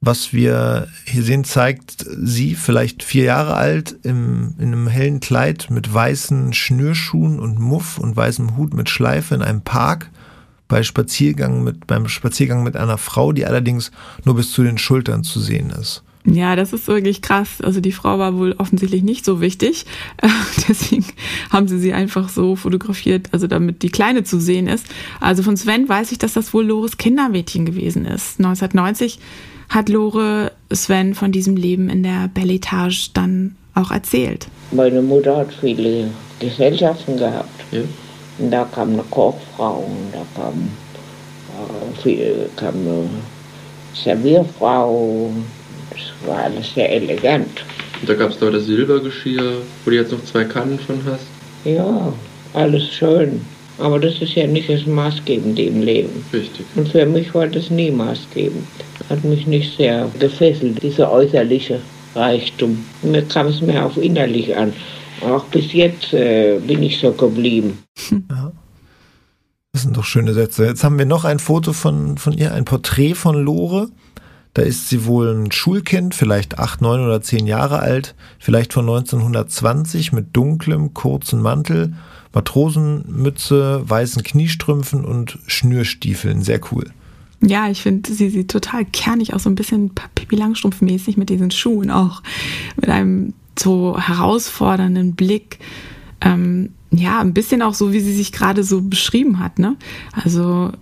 was 0.00 0.32
wir 0.32 0.88
hier 1.04 1.22
sehen, 1.22 1.44
zeigt 1.44 2.06
sie, 2.24 2.56
vielleicht 2.56 3.04
vier 3.04 3.22
Jahre 3.22 3.54
alt, 3.54 3.94
im, 4.02 4.56
in 4.58 4.72
einem 4.72 4.88
hellen 4.88 5.20
Kleid 5.20 5.68
mit 5.70 5.94
weißen 5.94 6.54
Schnürschuhen 6.54 7.38
und 7.38 7.60
Muff 7.60 7.98
und 7.98 8.16
weißem 8.16 8.56
Hut 8.56 8.74
mit 8.74 8.90
Schleife 8.90 9.36
in 9.36 9.42
einem 9.42 9.60
Park 9.60 10.10
bei 10.68 10.82
Spaziergang 10.82 11.62
mit, 11.62 11.86
beim 11.86 12.08
Spaziergang 12.08 12.62
mit 12.62 12.76
einer 12.76 12.98
Frau, 12.98 13.32
die 13.32 13.46
allerdings 13.46 13.90
nur 14.24 14.36
bis 14.36 14.52
zu 14.52 14.62
den 14.62 14.78
Schultern 14.78 15.24
zu 15.24 15.40
sehen 15.40 15.70
ist. 15.70 16.02
Ja, 16.26 16.56
das 16.56 16.72
ist 16.72 16.88
wirklich 16.88 17.22
krass. 17.22 17.60
Also 17.62 17.80
die 17.80 17.92
Frau 17.92 18.18
war 18.18 18.36
wohl 18.36 18.54
offensichtlich 18.58 19.04
nicht 19.04 19.24
so 19.24 19.40
wichtig. 19.40 19.86
Deswegen 20.68 21.06
haben 21.50 21.68
sie 21.68 21.78
sie 21.78 21.92
einfach 21.92 22.28
so 22.28 22.56
fotografiert, 22.56 23.28
also 23.30 23.46
damit 23.46 23.82
die 23.82 23.90
Kleine 23.90 24.24
zu 24.24 24.40
sehen 24.40 24.66
ist. 24.66 24.86
Also 25.20 25.44
von 25.44 25.56
Sven 25.56 25.88
weiß 25.88 26.10
ich, 26.10 26.18
dass 26.18 26.32
das 26.32 26.52
wohl 26.52 26.66
Lores 26.66 26.96
Kindermädchen 26.96 27.64
gewesen 27.64 28.04
ist. 28.04 28.40
1990 28.40 29.20
hat 29.68 29.88
Lore 29.88 30.52
Sven 30.72 31.14
von 31.14 31.30
diesem 31.30 31.56
Leben 31.56 31.88
in 31.88 32.02
der 32.02 32.28
Belle 32.28 32.54
Etage 32.54 33.12
dann 33.12 33.54
auch 33.74 33.92
erzählt. 33.92 34.48
Meine 34.72 35.02
Mutter 35.02 35.36
hat 35.36 35.52
viele 35.52 36.10
Gesellschaften 36.40 37.16
gehabt. 37.18 37.64
Ja. 37.70 37.82
Da 38.38 38.64
kam 38.64 38.92
eine 38.92 39.02
Kochfrau 39.10 39.86
und 39.88 40.12
da 40.12 40.24
kam, 40.34 40.70
äh, 41.56 42.02
viel, 42.02 42.50
kam 42.56 42.74
eine 42.74 43.08
Servierfrau. 43.94 45.30
Das 45.90 46.28
war 46.28 46.44
alles 46.44 46.74
sehr 46.74 46.92
elegant. 46.92 47.64
Und 48.00 48.08
da 48.08 48.14
gab 48.14 48.30
es 48.30 48.38
da 48.38 48.50
das 48.50 48.66
Silbergeschirr, 48.66 49.52
wo 49.84 49.90
du 49.90 49.96
jetzt 49.96 50.12
noch 50.12 50.22
zwei 50.24 50.44
Kannen 50.44 50.78
von 50.78 51.00
hast. 51.06 51.26
Ja, 51.64 52.12
alles 52.52 52.84
schön. 52.92 53.40
Aber 53.78 53.98
das 53.98 54.20
ist 54.22 54.34
ja 54.34 54.46
nicht 54.46 54.70
das 54.70 54.86
Maßgebende 54.86 55.62
im 55.62 55.82
Leben. 55.82 56.24
Richtig. 56.32 56.64
Und 56.76 56.88
für 56.88 57.04
mich 57.04 57.34
war 57.34 57.46
das 57.46 57.70
nie 57.70 57.90
maßgebend. 57.90 58.66
Hat 59.10 59.22
mich 59.24 59.46
nicht 59.46 59.76
sehr 59.76 60.10
gefesselt, 60.18 60.82
dieser 60.82 61.12
äußerliche 61.12 61.80
Reichtum. 62.14 62.84
Mir 63.02 63.22
kam 63.22 63.48
es 63.48 63.60
mehr 63.60 63.84
auf 63.84 63.96
innerlich 63.98 64.56
an. 64.56 64.72
Auch 65.22 65.44
bis 65.44 65.72
jetzt 65.72 66.12
äh, 66.12 66.58
bin 66.58 66.82
ich 66.82 66.98
so 66.98 67.12
geblieben. 67.12 67.78
Ja. 68.30 68.52
Das 69.72 69.82
sind 69.82 69.96
doch 69.96 70.04
schöne 70.04 70.32
Sätze. 70.32 70.64
Jetzt 70.64 70.84
haben 70.84 70.98
wir 70.98 71.04
noch 71.04 71.24
ein 71.24 71.38
Foto 71.38 71.74
von, 71.74 72.16
von 72.16 72.32
ihr, 72.32 72.54
ein 72.54 72.64
Porträt 72.64 73.14
von 73.14 73.34
Lore. 73.34 73.90
Da 74.54 74.62
ist 74.62 74.88
sie 74.88 75.04
wohl 75.04 75.28
ein 75.34 75.52
Schulkind, 75.52 76.14
vielleicht 76.14 76.58
acht, 76.58 76.80
neun 76.80 77.04
oder 77.04 77.20
zehn 77.20 77.46
Jahre 77.46 77.80
alt, 77.80 78.14
vielleicht 78.38 78.72
von 78.72 78.88
1920 78.88 80.12
mit 80.12 80.34
dunklem, 80.34 80.94
kurzen 80.94 81.42
Mantel, 81.42 81.92
Matrosenmütze, 82.32 83.82
weißen 83.84 84.22
Kniestrümpfen 84.22 85.04
und 85.04 85.38
Schnürstiefeln. 85.46 86.40
Sehr 86.40 86.60
cool. 86.72 86.90
Ja, 87.42 87.68
ich 87.68 87.82
finde, 87.82 88.10
sie 88.10 88.30
sieht 88.30 88.50
total 88.50 88.86
kernig 88.86 89.34
aus, 89.34 89.42
so 89.42 89.50
ein 89.50 89.56
bisschen 89.56 89.90
Pippi 90.14 90.36
Langstrumpf-mäßig 90.36 91.18
mit 91.18 91.28
diesen 91.28 91.50
Schuhen 91.50 91.90
auch. 91.90 92.22
Mit 92.76 92.88
einem 92.88 93.34
so 93.58 93.98
herausfordernden 93.98 95.14
Blick. 95.14 95.58
Ähm, 96.20 96.70
ja, 96.90 97.20
ein 97.20 97.34
bisschen 97.34 97.62
auch 97.62 97.74
so, 97.74 97.92
wie 97.92 98.00
sie 98.00 98.14
sich 98.14 98.32
gerade 98.32 98.64
so 98.64 98.82
beschrieben 98.82 99.38
hat, 99.38 99.58
ne? 99.58 99.76
Also 100.12 100.72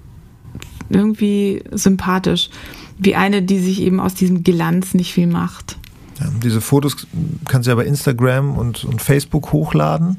irgendwie 0.89 1.63
sympathisch. 1.73 2.51
Wie 2.99 3.17
eine, 3.17 3.43
die 3.43 3.59
sich 3.59 3.81
eben 3.81 4.01
aus 4.01 4.15
diesem 4.15 4.45
Glanz 4.45 4.95
nicht 4.95 5.13
viel 5.13 5.27
macht. 5.27 5.77
Ja, 6.21 6.27
diese 6.43 6.61
Fotos 6.61 7.07
kannst 7.47 7.67
du 7.67 7.71
ja 7.71 7.75
bei 7.75 7.87
Instagram 7.87 8.57
und, 8.57 8.85
und 8.85 9.03
Facebook 9.03 9.53
hochladen. 9.53 10.19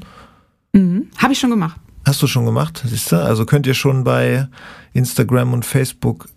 Mhm. 0.72 1.06
Habe 1.16 1.32
ich 1.32 1.38
schon 1.38 1.50
gemacht. 1.50 1.80
Hast 2.04 2.22
du 2.22 2.26
schon 2.26 2.44
gemacht, 2.44 2.84
siehst 2.86 3.10
du? 3.10 3.16
Also 3.16 3.46
könnt 3.46 3.66
ihr 3.66 3.74
schon 3.74 4.04
bei 4.04 4.48
Instagram 4.92 5.52
und 5.54 5.64
Facebook 5.64 6.28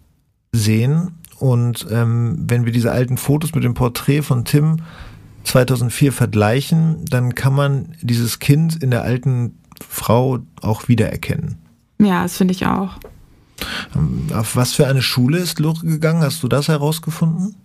sehen. 0.51 1.11
Und 1.37 1.85
ähm, 1.91 2.37
wenn 2.47 2.65
wir 2.65 2.71
diese 2.71 2.91
alten 2.91 3.17
Fotos 3.17 3.53
mit 3.53 3.63
dem 3.63 3.73
Porträt 3.73 4.23
von 4.23 4.45
Tim 4.45 4.77
2004 5.43 6.11
vergleichen, 6.11 7.05
dann 7.05 7.35
kann 7.35 7.53
man 7.53 7.95
dieses 8.01 8.39
Kind 8.39 8.81
in 8.81 8.91
der 8.91 9.03
alten 9.03 9.59
Frau 9.87 10.39
auch 10.61 10.87
wiedererkennen. 10.87 11.57
Ja, 11.99 12.23
das 12.23 12.37
finde 12.37 12.53
ich 12.53 12.65
auch. 12.65 12.97
Ähm, 13.95 14.27
Auf 14.33 14.55
was 14.55 14.73
für 14.73 14.87
eine 14.87 15.01
Schule 15.01 15.37
ist 15.37 15.59
Lore 15.59 15.85
gegangen? 15.85 16.21
Hast 16.21 16.43
du 16.43 16.47
das 16.47 16.67
herausgefunden? 16.67 17.55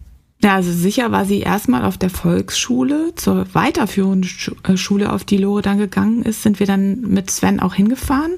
Ja, 0.43 0.57
also 0.57 0.73
sicher 0.73 1.11
war 1.11 1.25
sie 1.25 1.41
erstmal 1.41 1.85
auf 1.85 1.97
der 1.97 2.11
Volksschule. 2.11 3.15
Zur 3.15 3.47
weiterführenden 3.55 4.31
äh, 4.65 4.77
Schule, 4.77 5.13
auf 5.13 5.25
die 5.25 5.39
Lore 5.39 5.63
dann 5.63 5.79
gegangen 5.79 6.23
ist, 6.23 6.43
sind 6.43 6.61
wir 6.61 6.67
dann 6.67 7.01
mit 7.01 7.31
Sven 7.31 7.61
auch 7.61 7.75
hingefahren. 7.75 8.35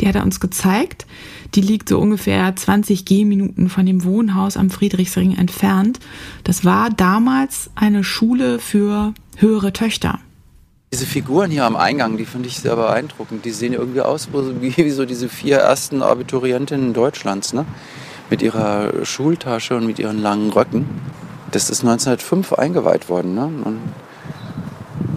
Die 0.00 0.06
hat 0.06 0.14
er 0.14 0.22
uns 0.22 0.38
gezeigt. 0.38 1.06
Die 1.54 1.60
liegt 1.60 1.88
so 1.88 1.98
ungefähr 1.98 2.54
20 2.54 3.04
Gehminuten 3.04 3.68
von 3.68 3.86
dem 3.86 4.04
Wohnhaus 4.04 4.56
am 4.56 4.70
Friedrichsring 4.70 5.36
entfernt. 5.36 5.98
Das 6.44 6.64
war 6.64 6.90
damals 6.90 7.70
eine 7.74 8.04
Schule 8.04 8.58
für 8.58 9.14
höhere 9.36 9.72
Töchter. 9.72 10.18
Diese 10.92 11.06
Figuren 11.06 11.50
hier 11.50 11.64
am 11.64 11.76
Eingang, 11.76 12.16
die 12.16 12.24
finde 12.24 12.48
ich 12.48 12.58
sehr 12.58 12.76
beeindruckend. 12.76 13.44
Die 13.44 13.50
sehen 13.50 13.74
irgendwie 13.74 14.00
aus 14.00 14.28
wie, 14.32 14.90
so 14.90 15.04
diese 15.06 15.28
vier 15.28 15.58
ersten 15.58 16.02
Abiturientinnen 16.02 16.94
Deutschlands, 16.94 17.52
ne? 17.52 17.66
Mit 18.30 18.42
ihrer 18.42 19.04
Schultasche 19.04 19.76
und 19.76 19.86
mit 19.86 19.98
ihren 19.98 20.20
langen 20.20 20.50
Röcken. 20.50 20.86
Das 21.50 21.70
ist 21.70 21.80
1905 21.80 22.52
eingeweiht 22.54 23.08
worden, 23.08 23.34
ne? 23.34 23.50
Und 23.64 23.80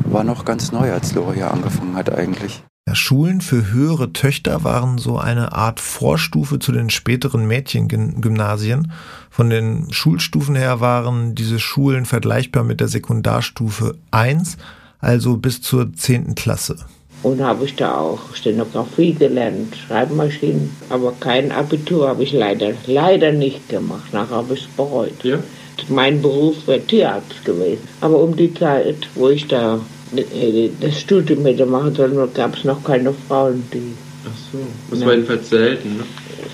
war 0.05 0.23
noch 0.23 0.43
ganz 0.43 0.71
neu, 0.71 0.91
als 0.91 1.13
Lore 1.13 1.33
hier 1.33 1.51
angefangen 1.51 1.95
hat 1.95 2.13
eigentlich. 2.13 2.63
Ja, 2.87 2.95
Schulen 2.95 3.41
für 3.41 3.71
höhere 3.71 4.11
Töchter 4.11 4.63
waren 4.63 4.97
so 4.97 5.19
eine 5.19 5.51
Art 5.53 5.79
Vorstufe 5.79 6.57
zu 6.57 6.71
den 6.71 6.89
späteren 6.89 7.45
Mädchengymnasien. 7.45 8.91
Von 9.29 9.51
den 9.51 9.93
Schulstufen 9.93 10.55
her 10.55 10.79
waren 10.79 11.35
diese 11.35 11.59
Schulen 11.59 12.05
vergleichbar 12.05 12.63
mit 12.63 12.79
der 12.79 12.87
Sekundarstufe 12.87 13.97
1, 14.09 14.57
also 14.99 15.37
bis 15.37 15.61
zur 15.61 15.93
10. 15.93 16.33
Klasse. 16.33 16.77
Und 17.21 17.39
habe 17.41 17.65
ich 17.65 17.75
da 17.75 17.99
auch 17.99 18.33
Stenografie 18.33 19.13
gelernt, 19.13 19.75
Schreibmaschinen, 19.75 20.75
aber 20.89 21.13
kein 21.19 21.51
Abitur 21.51 22.07
habe 22.07 22.23
ich 22.23 22.33
leider, 22.33 22.71
leider 22.87 23.31
nicht 23.31 23.69
gemacht. 23.69 24.11
Nachher 24.11 24.37
habe 24.37 24.55
ich 24.55 24.61
es 24.61 24.67
bereut. 24.67 25.23
Ja? 25.23 25.37
Mein 25.87 26.19
Beruf 26.19 26.65
wäre 26.65 26.81
Tierarzt 26.81 27.45
gewesen. 27.45 27.87
Aber 28.01 28.17
um 28.17 28.35
die 28.35 28.51
Zeit, 28.51 29.07
wo 29.13 29.29
ich 29.29 29.47
da 29.47 29.79
das 30.11 30.99
Studium 30.99 31.45
hätte 31.45 31.65
machen 31.65 31.95
sollen, 31.95 32.33
gab 32.33 32.55
es 32.55 32.63
noch 32.63 32.83
keine 32.83 33.13
Frauen, 33.13 33.63
die. 33.73 33.95
Ach 34.23 34.37
so, 34.51 34.59
das 34.91 35.05
war 35.05 35.13
jedenfalls 35.13 35.49
selten, 35.49 35.97
ne? 35.97 36.03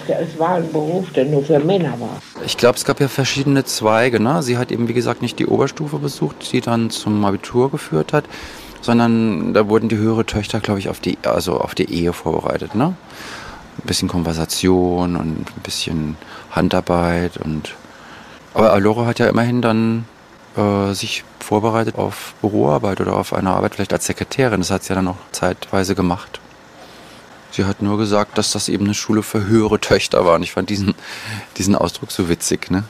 Es 0.08 0.40
war 0.40 0.56
ein 0.56 0.72
Beruf, 0.72 1.12
der 1.12 1.26
nur 1.26 1.44
für 1.44 1.60
Männer 1.60 2.00
war. 2.00 2.22
Ich 2.46 2.56
glaube, 2.56 2.78
es 2.78 2.86
gab 2.86 3.02
ja 3.02 3.10
verschiedene 3.10 3.66
Zweige. 3.66 4.22
Ne? 4.22 4.42
Sie 4.42 4.58
hat 4.58 4.72
eben, 4.72 4.88
wie 4.88 4.94
gesagt, 4.94 5.22
nicht 5.22 5.38
die 5.38 5.48
Oberstufe 5.48 6.00
besucht, 6.00 6.54
die 6.54 6.62
dann 6.62 6.90
zum 6.90 7.26
Abitur 7.26 7.70
geführt 7.70 8.14
hat, 8.14 8.24
sondern 8.80 9.54
da 9.54 9.68
wurden 9.68 9.90
die 9.90 9.98
höhere 9.98 10.26
Töchter, 10.26 10.62
glaube 10.62 10.80
ich, 10.80 10.88
auf 10.88 11.02
die, 11.02 11.18
also 11.24 11.60
auf 11.60 11.76
die 11.76 11.92
Ehe 11.92 12.14
vorbereitet. 12.14 12.74
Ne? 12.74 12.96
Ein 13.80 13.88
bisschen 13.88 14.08
Konversation 14.08 15.18
und 15.18 15.40
ein 15.40 15.62
bisschen 15.62 16.16
Handarbeit 16.52 17.36
und 17.38 17.76
aber 18.58 18.74
Alora 18.74 19.06
hat 19.06 19.20
ja 19.20 19.28
immerhin 19.28 19.62
dann 19.62 20.06
äh, 20.58 20.94
sich 20.94 21.24
vorbereitet 21.40 21.96
auf 21.96 22.34
Büroarbeit 22.42 23.00
oder 23.00 23.16
auf 23.16 23.34
eine 23.34 23.52
Arbeit 23.52 23.76
vielleicht 23.76 23.94
als 23.94 24.06
Sekretärin. 24.06 24.60
Das 24.60 24.72
hat 24.72 24.84
sie 24.84 24.90
ja 24.90 24.96
dann 24.96 25.08
auch 25.08 25.18
zeitweise 25.32 25.96
gemacht. 25.96 26.40
Sie 27.52 27.66
hat 27.66 27.82
nur 27.82 27.98
gesagt, 27.98 28.38
dass 28.38 28.52
das 28.52 28.70
eben 28.70 28.86
eine 28.86 28.94
Schule 28.94 29.24
für 29.24 29.46
höhere 29.46 29.80
Töchter 29.80 30.26
war. 30.26 30.36
Und 30.36 30.44
ich 30.44 30.52
fand 30.52 30.70
diesen, 30.70 30.96
diesen 31.58 31.76
Ausdruck 31.76 32.12
so 32.12 32.30
witzig. 32.30 32.70
Ne? 32.70 32.84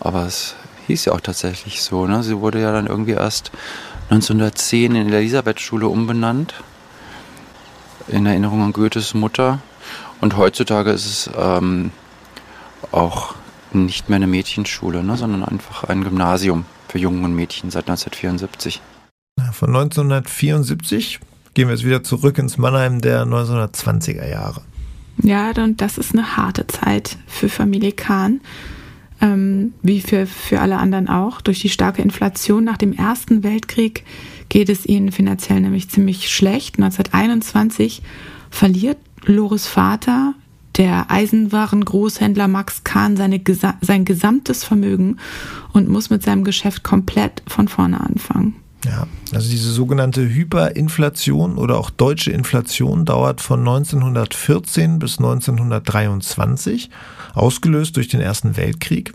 Aber 0.00 0.26
es 0.26 0.54
hieß 0.86 1.06
ja 1.06 1.12
auch 1.12 1.20
tatsächlich 1.20 1.82
so. 1.82 2.06
Ne? 2.06 2.22
Sie 2.22 2.38
wurde 2.38 2.60
ja 2.60 2.72
dann 2.72 2.86
irgendwie 2.86 3.12
erst 3.12 3.50
1910 4.10 4.94
in 4.94 5.08
die 5.08 5.14
Elisabethschule 5.14 5.88
umbenannt. 5.88 6.54
In 8.08 8.26
Erinnerung 8.26 8.62
an 8.62 8.72
Goethes 8.72 9.14
Mutter. 9.14 9.60
Und 10.20 10.36
heutzutage 10.36 10.90
ist 10.90 11.06
es 11.06 11.30
ähm, 11.36 11.90
auch 12.92 13.34
nicht 13.72 14.08
mehr 14.08 14.16
eine 14.16 14.26
Mädchenschule, 14.26 15.02
ne, 15.02 15.16
sondern 15.16 15.44
einfach 15.44 15.84
ein 15.84 16.04
Gymnasium 16.04 16.64
für 16.88 16.98
Jungen 16.98 17.24
und 17.24 17.34
Mädchen 17.34 17.70
seit 17.70 17.88
1974. 17.88 18.80
Von 19.52 19.68
1974 19.68 21.20
gehen 21.54 21.68
wir 21.68 21.74
jetzt 21.74 21.84
wieder 21.84 22.02
zurück 22.02 22.38
ins 22.38 22.58
Mannheim 22.58 23.00
der 23.00 23.24
1920er 23.24 24.28
Jahre. 24.28 24.62
Ja, 25.22 25.50
und 25.52 25.80
das 25.80 25.98
ist 25.98 26.12
eine 26.12 26.36
harte 26.36 26.66
Zeit 26.66 27.16
für 27.26 27.48
Familie 27.48 27.92
Kahn, 27.92 28.40
ähm, 29.20 29.72
wie 29.82 30.00
für, 30.00 30.26
für 30.26 30.60
alle 30.60 30.76
anderen 30.76 31.08
auch. 31.08 31.40
Durch 31.40 31.60
die 31.60 31.70
starke 31.70 32.02
Inflation 32.02 32.64
nach 32.64 32.76
dem 32.76 32.92
Ersten 32.92 33.42
Weltkrieg 33.42 34.04
geht 34.48 34.68
es 34.68 34.84
ihnen 34.84 35.12
finanziell 35.12 35.60
nämlich 35.60 35.88
ziemlich 35.88 36.28
schlecht. 36.28 36.76
1921 36.76 38.02
verliert 38.50 38.98
Lores 39.24 39.66
Vater 39.66 40.34
der 40.76 41.10
Eisenwarengroßhändler 41.10 42.48
Max 42.48 42.84
Kahn 42.84 43.16
seine, 43.16 43.40
sein 43.80 44.04
gesamtes 44.04 44.64
Vermögen 44.64 45.18
und 45.72 45.88
muss 45.88 46.10
mit 46.10 46.22
seinem 46.22 46.44
Geschäft 46.44 46.82
komplett 46.82 47.42
von 47.46 47.68
vorne 47.68 48.00
anfangen. 48.00 48.56
Ja, 48.84 49.06
also 49.32 49.50
diese 49.50 49.72
sogenannte 49.72 50.28
Hyperinflation 50.28 51.58
oder 51.58 51.78
auch 51.78 51.90
deutsche 51.90 52.30
Inflation 52.30 53.04
dauert 53.04 53.40
von 53.40 53.60
1914 53.60 54.98
bis 54.98 55.18
1923, 55.18 56.90
ausgelöst 57.34 57.96
durch 57.96 58.08
den 58.08 58.20
Ersten 58.20 58.56
Weltkrieg. 58.56 59.12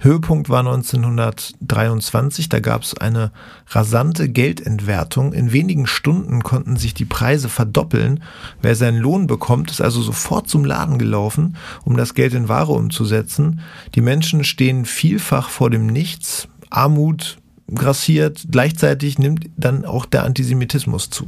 Höhepunkt 0.00 0.48
war 0.48 0.60
1923, 0.60 2.48
da 2.48 2.58
gab 2.58 2.82
es 2.82 2.96
eine 2.96 3.30
rasante 3.68 4.28
Geldentwertung. 4.28 5.32
In 5.32 5.52
wenigen 5.52 5.86
Stunden 5.86 6.42
konnten 6.42 6.76
sich 6.76 6.94
die 6.94 7.04
Preise 7.04 7.48
verdoppeln. 7.48 8.24
Wer 8.60 8.74
seinen 8.74 8.98
Lohn 8.98 9.26
bekommt, 9.28 9.70
ist 9.70 9.80
also 9.80 10.02
sofort 10.02 10.48
zum 10.48 10.64
Laden 10.64 10.98
gelaufen, 10.98 11.56
um 11.84 11.96
das 11.96 12.14
Geld 12.14 12.34
in 12.34 12.48
Ware 12.48 12.72
umzusetzen. 12.72 13.60
Die 13.94 14.00
Menschen 14.00 14.42
stehen 14.42 14.84
vielfach 14.84 15.48
vor 15.48 15.70
dem 15.70 15.86
Nichts. 15.86 16.48
Armut, 16.70 17.36
grassiert. 17.74 18.46
Gleichzeitig 18.50 19.18
nimmt 19.18 19.48
dann 19.56 19.84
auch 19.84 20.06
der 20.06 20.24
Antisemitismus 20.24 21.10
zu. 21.10 21.26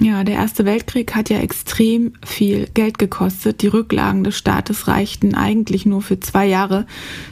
Ja, 0.00 0.24
der 0.24 0.34
Erste 0.34 0.66
Weltkrieg 0.66 1.14
hat 1.14 1.30
ja 1.30 1.38
extrem 1.38 2.12
viel 2.24 2.68
Geld 2.74 2.98
gekostet. 2.98 3.62
Die 3.62 3.68
Rücklagen 3.68 4.24
des 4.24 4.36
Staates 4.36 4.88
reichten 4.88 5.34
eigentlich 5.34 5.86
nur 5.86 6.02
für 6.02 6.20
zwei 6.20 6.46
Jahre. 6.46 6.86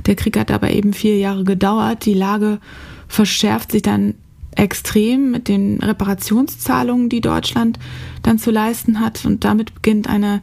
Der 0.06 0.14
Krieg 0.14 0.38
hat 0.38 0.50
aber 0.50 0.70
eben 0.70 0.94
vier 0.94 1.18
Jahre 1.18 1.44
gedauert. 1.44 2.06
Die 2.06 2.14
Lage 2.14 2.58
verschärft 3.06 3.72
sich 3.72 3.82
dann 3.82 4.14
extrem 4.56 5.30
mit 5.30 5.48
den 5.48 5.78
Reparationszahlungen, 5.80 7.08
die 7.08 7.20
Deutschland 7.20 7.78
dann 8.22 8.38
zu 8.38 8.50
leisten 8.50 9.00
hat. 9.00 9.26
Und 9.26 9.44
damit 9.44 9.74
beginnt 9.74 10.08
eine 10.08 10.40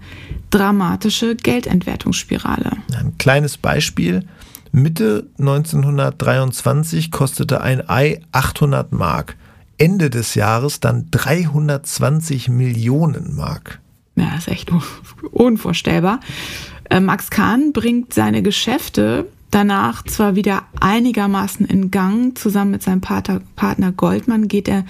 dramatische 0.51 1.35
Geldentwertungsspirale. 1.35 2.77
Ein 2.95 3.17
kleines 3.17 3.57
Beispiel. 3.57 4.25
Mitte 4.71 5.27
1923 5.37 7.11
kostete 7.11 7.61
ein 7.61 7.87
Ei 7.89 8.21
800 8.31 8.91
Mark. 8.91 9.35
Ende 9.77 10.09
des 10.09 10.35
Jahres 10.35 10.79
dann 10.79 11.07
320 11.11 12.49
Millionen 12.49 13.35
Mark. 13.35 13.79
Ja, 14.15 14.35
ist 14.37 14.47
echt 14.47 14.71
unvorstellbar. 15.31 16.19
Äh, 16.89 16.99
Max 16.99 17.29
Kahn 17.29 17.73
bringt 17.73 18.13
seine 18.13 18.43
Geschäfte 18.43 19.25
danach 19.49 20.03
zwar 20.03 20.35
wieder 20.35 20.63
einigermaßen 20.79 21.65
in 21.65 21.91
Gang. 21.91 22.37
Zusammen 22.37 22.71
mit 22.71 22.83
seinem 22.83 23.01
Partner 23.01 23.91
Goldmann 23.91 24.47
geht 24.47 24.67
er 24.67 24.85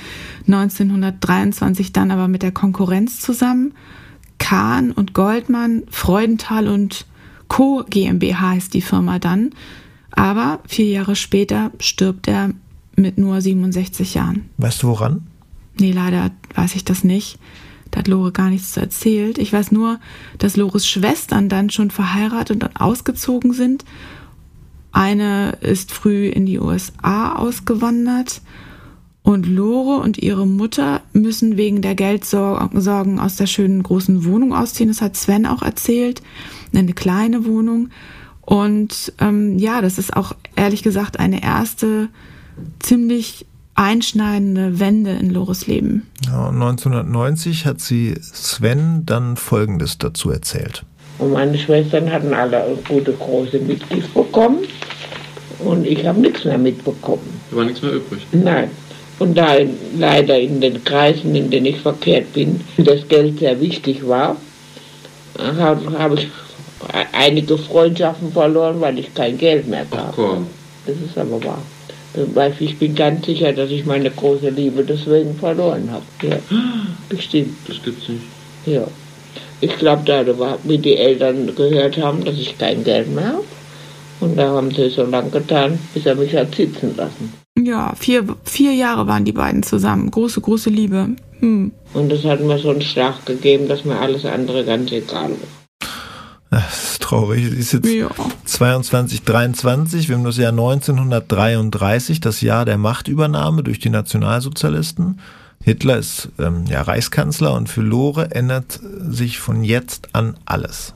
1923 0.48 1.92
dann 1.92 2.12
aber 2.12 2.28
mit 2.28 2.44
der 2.44 2.52
Konkurrenz 2.52 3.20
zusammen. 3.20 3.74
Kahn 4.38 4.92
und 4.92 5.14
Goldmann, 5.14 5.84
Freudenthal 5.90 6.68
und 6.68 7.06
Co. 7.52 7.84
GmbH 7.90 8.52
heißt 8.52 8.74
die 8.74 8.82
Firma 8.82 9.20
dann. 9.20 9.50
Aber 10.10 10.62
vier 10.70 10.86
Jahre 10.86 11.18
später 11.18 11.72
stirbt 11.82 12.30
er 12.30 12.52
mit 12.96 13.18
nur 13.18 13.42
67 13.42 14.14
Jahren. 14.14 14.50
Weißt 14.58 14.82
du 14.84 14.88
woran? 14.88 15.28
Nee, 15.78 15.92
leider 15.92 16.32
weiß 16.56 16.76
ich 16.76 16.86
das 16.86 17.04
nicht. 17.04 17.40
Da 17.92 18.00
hat 18.00 18.08
Lore 18.08 18.32
gar 18.32 18.50
nichts 18.50 18.78
erzählt. 18.78 19.38
Ich 19.38 19.52
weiß 19.52 19.74
nur, 19.74 20.00
dass 20.38 20.56
Lores 20.56 20.88
Schwestern 20.88 21.50
dann 21.50 21.70
schon 21.70 21.92
verheiratet 21.92 22.64
und 22.64 22.80
ausgezogen 22.80 23.52
sind. 23.52 23.84
Eine 24.94 25.58
ist 25.60 25.92
früh 25.92 26.28
in 26.28 26.46
die 26.46 26.60
USA 26.60 27.36
ausgewandert 27.36 28.40
und 29.24 29.46
Lore 29.46 30.02
und 30.02 30.18
ihre 30.18 30.48
Mutter 30.48 31.02
müssen 31.12 31.58
wegen 31.58 31.82
der 31.82 31.96
Geldsorgen 31.96 33.20
aus 33.20 33.36
der 33.36 33.48
schönen 33.48 33.84
großen 33.84 34.24
Wohnung 34.24 34.54
ausziehen. 34.54 34.88
Das 34.88 35.02
hat 35.02 35.18
Sven 35.18 35.46
auch 35.46 35.64
erzählt 35.64 36.22
eine 36.80 36.94
kleine 36.94 37.46
Wohnung. 37.46 37.90
Und 38.42 39.14
ähm, 39.20 39.58
ja, 39.58 39.82
das 39.82 39.98
ist 39.98 40.16
auch 40.16 40.36
ehrlich 40.56 40.84
gesagt 40.84 41.20
eine 41.20 41.44
erste 41.44 42.10
ziemlich 42.80 43.46
einschneidende 43.76 44.80
Wende 44.80 45.12
in 45.12 45.30
Lores 45.30 45.68
Leben. 45.68 46.08
Ja, 46.26 46.50
1990 46.50 47.66
hat 47.66 47.80
sie 47.80 48.16
Sven 48.22 49.04
dann 49.06 49.38
Folgendes 49.38 49.98
dazu 49.98 50.30
erzählt. 50.30 50.84
Und 51.18 51.34
meine 51.34 51.58
Schwestern 51.58 52.12
hatten 52.12 52.34
alle 52.34 52.78
gute 52.88 53.14
große 53.14 53.60
Mitgift 53.60 54.14
bekommen 54.14 54.60
und 55.60 55.86
ich 55.86 56.06
habe 56.06 56.20
nichts 56.20 56.46
mehr 56.46 56.58
mitbekommen. 56.58 57.40
Da 57.50 57.58
war 57.58 57.66
nichts 57.66 57.82
mehr 57.82 57.94
übrig? 57.94 58.26
Nein. 58.32 58.72
Und 59.20 59.38
da 59.38 59.56
leider 59.98 60.40
in 60.40 60.62
den 60.62 60.84
Kreisen, 60.84 61.36
in 61.36 61.52
denen 61.52 61.68
ich 61.68 61.80
verkehrt 61.80 62.34
bin, 62.34 62.62
das 62.78 63.08
Geld 63.08 63.40
sehr 63.40 63.60
wichtig 63.62 64.08
war, 64.08 64.36
habe 65.38 66.00
hab 66.00 66.14
ich 66.14 66.28
einige 67.12 67.58
Freundschaften 67.58 68.32
verloren, 68.32 68.82
weil 68.82 69.00
ich 69.00 69.14
kein 69.14 69.38
Geld 69.38 69.68
mehr 69.68 69.86
gab. 69.90 70.18
Ach, 70.18 70.38
das 70.86 70.96
ist 70.96 71.18
aber 71.18 71.44
wahr. 71.44 71.62
Weil 72.34 72.54
ich 72.60 72.78
bin 72.78 72.94
ganz 72.96 73.26
sicher, 73.26 73.54
dass 73.54 73.70
ich 73.70 73.86
meine 73.86 74.12
große 74.12 74.50
Liebe 74.50 74.84
deswegen 74.84 75.36
verloren 75.36 75.90
habe. 75.92 76.04
Ja, 76.22 76.38
bestimmt. 77.08 77.56
Das 77.68 77.82
gibt's 77.82 78.10
nicht. 78.10 78.24
Ja. 78.66 78.86
Ich 79.62 79.78
glaube, 79.78 80.04
da 80.06 80.26
wie 80.64 80.78
die 80.78 80.98
Eltern 80.98 81.56
gehört 81.56 81.98
haben, 81.98 82.26
dass 82.26 82.36
ich 82.36 82.58
kein 82.58 82.84
Geld 82.84 83.14
mehr 83.14 83.28
habe. 83.28 83.44
Und 84.20 84.38
da 84.38 84.50
haben 84.50 84.72
sie 84.72 84.90
so 84.90 85.04
lange 85.04 85.30
getan, 85.30 85.80
bis 85.94 86.06
er 86.06 86.16
mich 86.16 86.36
hat 86.36 86.54
sitzen 86.54 86.96
lassen. 86.96 87.34
Ja, 87.60 87.94
vier, 87.98 88.26
vier 88.44 88.74
Jahre 88.74 89.08
waren 89.08 89.26
die 89.26 89.32
beiden 89.32 89.64
zusammen. 89.64 90.10
Große, 90.10 90.42
große 90.42 90.70
Liebe. 90.70 91.10
Hm. 91.40 91.72
Und 91.94 92.12
das 92.12 92.24
hat 92.24 92.42
mir 92.42 92.58
so 92.58 92.70
einen 92.70 92.82
Schlag 92.82 93.26
gegeben, 93.26 93.68
dass 93.68 93.84
mir 93.84 94.00
alles 94.00 94.26
andere 94.26 94.64
ganz 94.64 94.92
egal 94.92 95.30
war. 95.30 95.61
Traurig. 97.00 97.46
Es 97.46 97.54
ist 97.60 97.74
jetzt 97.74 97.94
ja. 97.94 98.10
22, 98.46 99.24
23. 99.24 100.10
Wir 100.10 100.16
haben 100.16 100.24
das 100.24 100.38
Jahr 100.38 100.52
1933, 100.52 102.20
das 102.20 102.42
Jahr 102.42 102.66
der 102.66 102.78
Machtübernahme 102.78 103.64
durch 103.64 103.80
die 103.80 103.90
Nationalsozialisten. 103.90 105.20
Hitler 105.64 105.98
ist 105.98 106.30
ähm, 106.40 106.66
ja, 106.68 106.82
Reichskanzler 106.82 107.54
und 107.54 107.70
für 107.70 107.82
Lore 107.82 108.32
ändert 108.32 108.80
sich 109.10 109.40
von 109.40 109.64
jetzt 109.64 110.14
an 110.14 110.36
alles. 110.46 110.94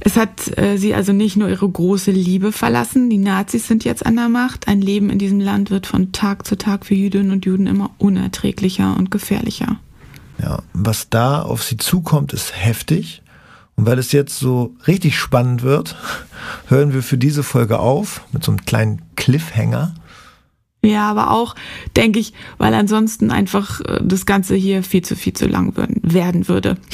Es 0.00 0.16
hat 0.16 0.56
äh, 0.56 0.76
sie 0.76 0.94
also 0.94 1.12
nicht 1.12 1.36
nur 1.36 1.48
ihre 1.48 1.68
große 1.68 2.12
Liebe 2.12 2.52
verlassen, 2.52 3.10
die 3.10 3.18
Nazis 3.18 3.66
sind 3.66 3.84
jetzt 3.84 4.06
an 4.06 4.14
der 4.14 4.28
Macht. 4.28 4.68
Ein 4.68 4.80
Leben 4.80 5.10
in 5.10 5.18
diesem 5.18 5.40
Land 5.40 5.70
wird 5.70 5.86
von 5.86 6.12
Tag 6.12 6.46
zu 6.46 6.56
Tag 6.56 6.86
für 6.86 6.94
Jüdinnen 6.94 7.32
und 7.32 7.44
Juden 7.44 7.66
immer 7.66 7.90
unerträglicher 7.98 8.96
und 8.96 9.10
gefährlicher. 9.10 9.80
Ja, 10.40 10.62
was 10.72 11.10
da 11.10 11.42
auf 11.42 11.64
sie 11.64 11.76
zukommt, 11.76 12.32
ist 12.32 12.54
heftig. 12.54 13.22
Und 13.78 13.86
weil 13.86 13.98
es 14.00 14.10
jetzt 14.10 14.40
so 14.40 14.74
richtig 14.88 15.16
spannend 15.16 15.62
wird, 15.62 15.94
hören 16.66 16.92
wir 16.92 17.04
für 17.04 17.16
diese 17.16 17.44
Folge 17.44 17.78
auf 17.78 18.22
mit 18.32 18.42
so 18.42 18.50
einem 18.50 18.64
kleinen 18.64 19.02
Cliffhanger. 19.14 19.94
Ja, 20.82 21.08
aber 21.08 21.30
auch, 21.30 21.54
denke 21.96 22.18
ich, 22.18 22.32
weil 22.58 22.74
ansonsten 22.74 23.30
einfach 23.30 23.80
äh, 23.82 24.00
das 24.02 24.26
Ganze 24.26 24.56
hier 24.56 24.82
viel 24.82 25.02
zu 25.02 25.14
viel 25.14 25.32
zu 25.32 25.46
lang 25.46 25.74
werden 26.02 26.48
würde. 26.48 26.76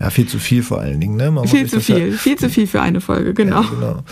Ja, 0.00 0.10
viel 0.10 0.26
zu 0.26 0.38
viel 0.38 0.62
vor 0.62 0.80
allen 0.80 1.00
Dingen, 1.00 1.16
ne? 1.16 1.30
Man 1.30 1.48
viel 1.48 1.66
zu 1.66 1.80
viel, 1.80 2.10
ja 2.10 2.16
viel 2.16 2.36
zu 2.36 2.50
viel 2.50 2.66
für 2.66 2.82
eine 2.82 3.00
Folge, 3.00 3.32
genau. 3.32 3.62
Ja, 3.62 3.70
genau. 3.70 4.04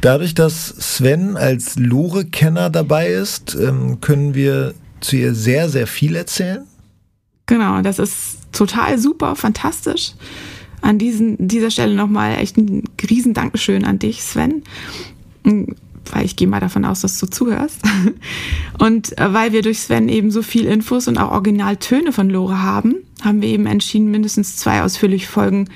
Dadurch, 0.00 0.34
dass 0.34 0.68
Sven 0.68 1.36
als 1.36 1.76
Lore-Kenner 1.76 2.70
dabei 2.70 3.08
ist, 3.08 3.56
ähm, 3.56 4.00
können 4.00 4.34
wir 4.34 4.74
zu 5.00 5.16
ihr 5.16 5.34
sehr, 5.34 5.68
sehr 5.68 5.88
viel 5.88 6.14
erzählen. 6.14 6.64
Genau, 7.46 7.82
das 7.82 7.98
ist 7.98 8.38
total 8.52 8.96
super, 8.98 9.34
fantastisch. 9.34 10.12
An 10.82 10.98
diesen, 10.98 11.48
dieser 11.48 11.70
Stelle 11.70 11.94
nochmal 11.94 12.38
echt 12.38 12.56
ein 12.56 12.84
riesen 13.08 13.34
Dankeschön 13.34 13.84
an 13.84 13.98
dich, 13.98 14.22
Sven 14.22 14.62
weil 16.12 16.24
ich 16.24 16.36
gehe 16.36 16.48
mal 16.48 16.60
davon 16.60 16.84
aus, 16.84 17.00
dass 17.00 17.18
du 17.18 17.26
zuhörst. 17.26 17.80
Und 18.78 19.16
äh, 19.18 19.32
weil 19.32 19.52
wir 19.52 19.62
durch 19.62 19.80
Sven 19.80 20.08
eben 20.08 20.30
so 20.30 20.42
viel 20.42 20.66
Infos 20.66 21.08
und 21.08 21.18
auch 21.18 21.30
Originaltöne 21.30 22.12
von 22.12 22.30
Lore 22.30 22.62
haben, 22.62 22.96
haben 23.22 23.42
wir 23.42 23.48
eben 23.48 23.66
entschieden, 23.66 24.10
mindestens 24.10 24.56
zwei 24.56 24.82
ausführliche 24.82 25.26
Folgen 25.26 25.68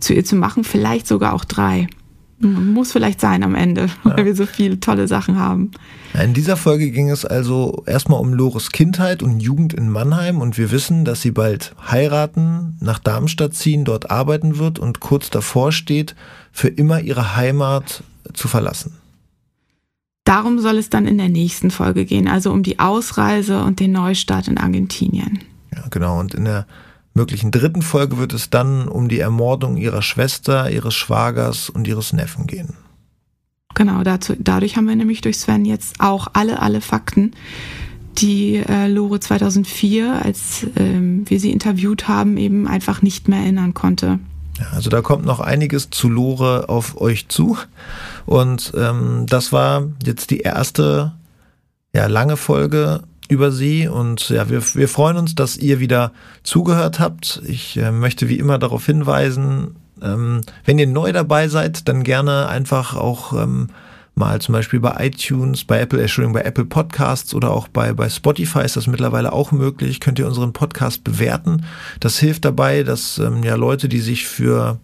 zu 0.00 0.14
ihr 0.14 0.24
zu 0.24 0.36
machen, 0.36 0.64
vielleicht 0.64 1.06
sogar 1.06 1.34
auch 1.34 1.44
drei. 1.44 1.88
Muss 2.42 2.92
vielleicht 2.92 3.20
sein 3.20 3.42
am 3.42 3.54
Ende, 3.54 3.88
weil 4.02 4.18
ja. 4.18 4.24
wir 4.24 4.34
so 4.34 4.46
viele 4.46 4.80
tolle 4.80 5.08
Sachen 5.08 5.38
haben. 5.38 5.70
In 6.20 6.34
dieser 6.34 6.56
Folge 6.56 6.90
ging 6.90 7.08
es 7.08 7.24
also 7.24 7.84
erstmal 7.86 8.20
um 8.20 8.34
Lores 8.34 8.70
Kindheit 8.70 9.22
und 9.22 9.40
Jugend 9.40 9.72
in 9.72 9.88
Mannheim 9.88 10.40
und 10.40 10.58
wir 10.58 10.70
wissen, 10.70 11.04
dass 11.04 11.22
sie 11.22 11.30
bald 11.30 11.74
heiraten, 11.90 12.76
nach 12.80 12.98
Darmstadt 12.98 13.54
ziehen, 13.54 13.84
dort 13.84 14.10
arbeiten 14.10 14.58
wird 14.58 14.78
und 14.78 15.00
kurz 15.00 15.30
davor 15.30 15.72
steht, 15.72 16.14
für 16.52 16.68
immer 16.68 17.00
ihre 17.00 17.36
Heimat 17.36 18.02
zu 18.34 18.48
verlassen. 18.48 18.94
Darum 20.24 20.60
soll 20.60 20.78
es 20.78 20.90
dann 20.90 21.06
in 21.06 21.18
der 21.18 21.28
nächsten 21.28 21.70
Folge 21.70 22.04
gehen, 22.04 22.28
also 22.28 22.52
um 22.52 22.62
die 22.62 22.78
Ausreise 22.78 23.64
und 23.64 23.80
den 23.80 23.92
Neustart 23.92 24.48
in 24.48 24.58
Argentinien. 24.58 25.40
Ja, 25.74 25.84
genau. 25.90 26.20
Und 26.20 26.34
in 26.34 26.44
der 26.44 26.66
möglichen 27.14 27.50
dritten 27.50 27.82
Folge 27.82 28.18
wird 28.18 28.32
es 28.32 28.50
dann 28.50 28.88
um 28.88 29.08
die 29.08 29.20
Ermordung 29.20 29.76
ihrer 29.76 30.02
Schwester, 30.02 30.70
ihres 30.70 30.94
Schwagers 30.94 31.68
und 31.70 31.86
ihres 31.86 32.12
Neffen 32.12 32.46
gehen. 32.46 32.74
Genau, 33.74 34.02
dazu, 34.02 34.34
dadurch 34.38 34.76
haben 34.76 34.86
wir 34.86 34.96
nämlich 34.96 35.20
durch 35.22 35.38
Sven 35.38 35.64
jetzt 35.64 36.00
auch 36.00 36.28
alle, 36.34 36.60
alle 36.60 36.80
Fakten, 36.80 37.32
die 38.18 38.56
äh, 38.56 38.88
Lore 38.88 39.20
2004, 39.20 40.22
als 40.22 40.66
ähm, 40.76 41.24
wir 41.28 41.40
sie 41.40 41.50
interviewt 41.50 42.08
haben, 42.08 42.36
eben 42.36 42.68
einfach 42.68 43.00
nicht 43.00 43.28
mehr 43.28 43.40
erinnern 43.40 43.72
konnte. 43.72 44.18
Ja, 44.58 44.66
also 44.72 44.90
da 44.90 45.00
kommt 45.00 45.24
noch 45.24 45.40
einiges 45.40 45.88
zu 45.90 46.10
Lore 46.10 46.68
auf 46.68 47.00
euch 47.00 47.28
zu. 47.28 47.56
Und 48.26 48.72
ähm, 48.76 49.24
das 49.26 49.52
war 49.52 49.88
jetzt 50.04 50.30
die 50.30 50.40
erste 50.40 51.12
ja, 51.94 52.06
lange 52.06 52.36
Folge 52.36 53.02
über 53.28 53.50
sie. 53.50 53.88
Und 53.88 54.28
ja, 54.30 54.48
wir, 54.48 54.62
wir 54.74 54.88
freuen 54.88 55.16
uns, 55.16 55.34
dass 55.34 55.56
ihr 55.56 55.80
wieder 55.80 56.12
zugehört 56.42 57.00
habt. 57.00 57.42
Ich 57.46 57.76
äh, 57.76 57.92
möchte 57.92 58.28
wie 58.28 58.38
immer 58.38 58.58
darauf 58.58 58.86
hinweisen, 58.86 59.76
ähm, 60.02 60.40
wenn 60.64 60.78
ihr 60.78 60.86
neu 60.86 61.12
dabei 61.12 61.48
seid, 61.48 61.88
dann 61.88 62.02
gerne 62.02 62.48
einfach 62.48 62.96
auch 62.96 63.32
ähm, 63.32 63.68
mal 64.14 64.40
zum 64.40 64.52
Beispiel 64.52 64.80
bei 64.80 65.06
iTunes, 65.06 65.64
bei 65.64 65.80
Apple, 65.80 66.00
Entschuldigung, 66.00 66.34
bei 66.34 66.42
Apple 66.42 66.64
Podcasts 66.64 67.34
oder 67.34 67.50
auch 67.50 67.68
bei, 67.68 67.92
bei 67.92 68.08
Spotify 68.10 68.60
ist 68.60 68.76
das 68.76 68.86
mittlerweile 68.86 69.32
auch 69.32 69.52
möglich. 69.52 70.00
Könnt 70.00 70.18
ihr 70.18 70.26
unseren 70.26 70.52
Podcast 70.52 71.04
bewerten. 71.04 71.64
Das 72.00 72.18
hilft 72.18 72.44
dabei, 72.44 72.82
dass 72.82 73.18
ähm, 73.18 73.42
ja 73.42 73.54
Leute, 73.54 73.88
die 73.88 74.00
sich 74.00 74.26
für 74.26 74.78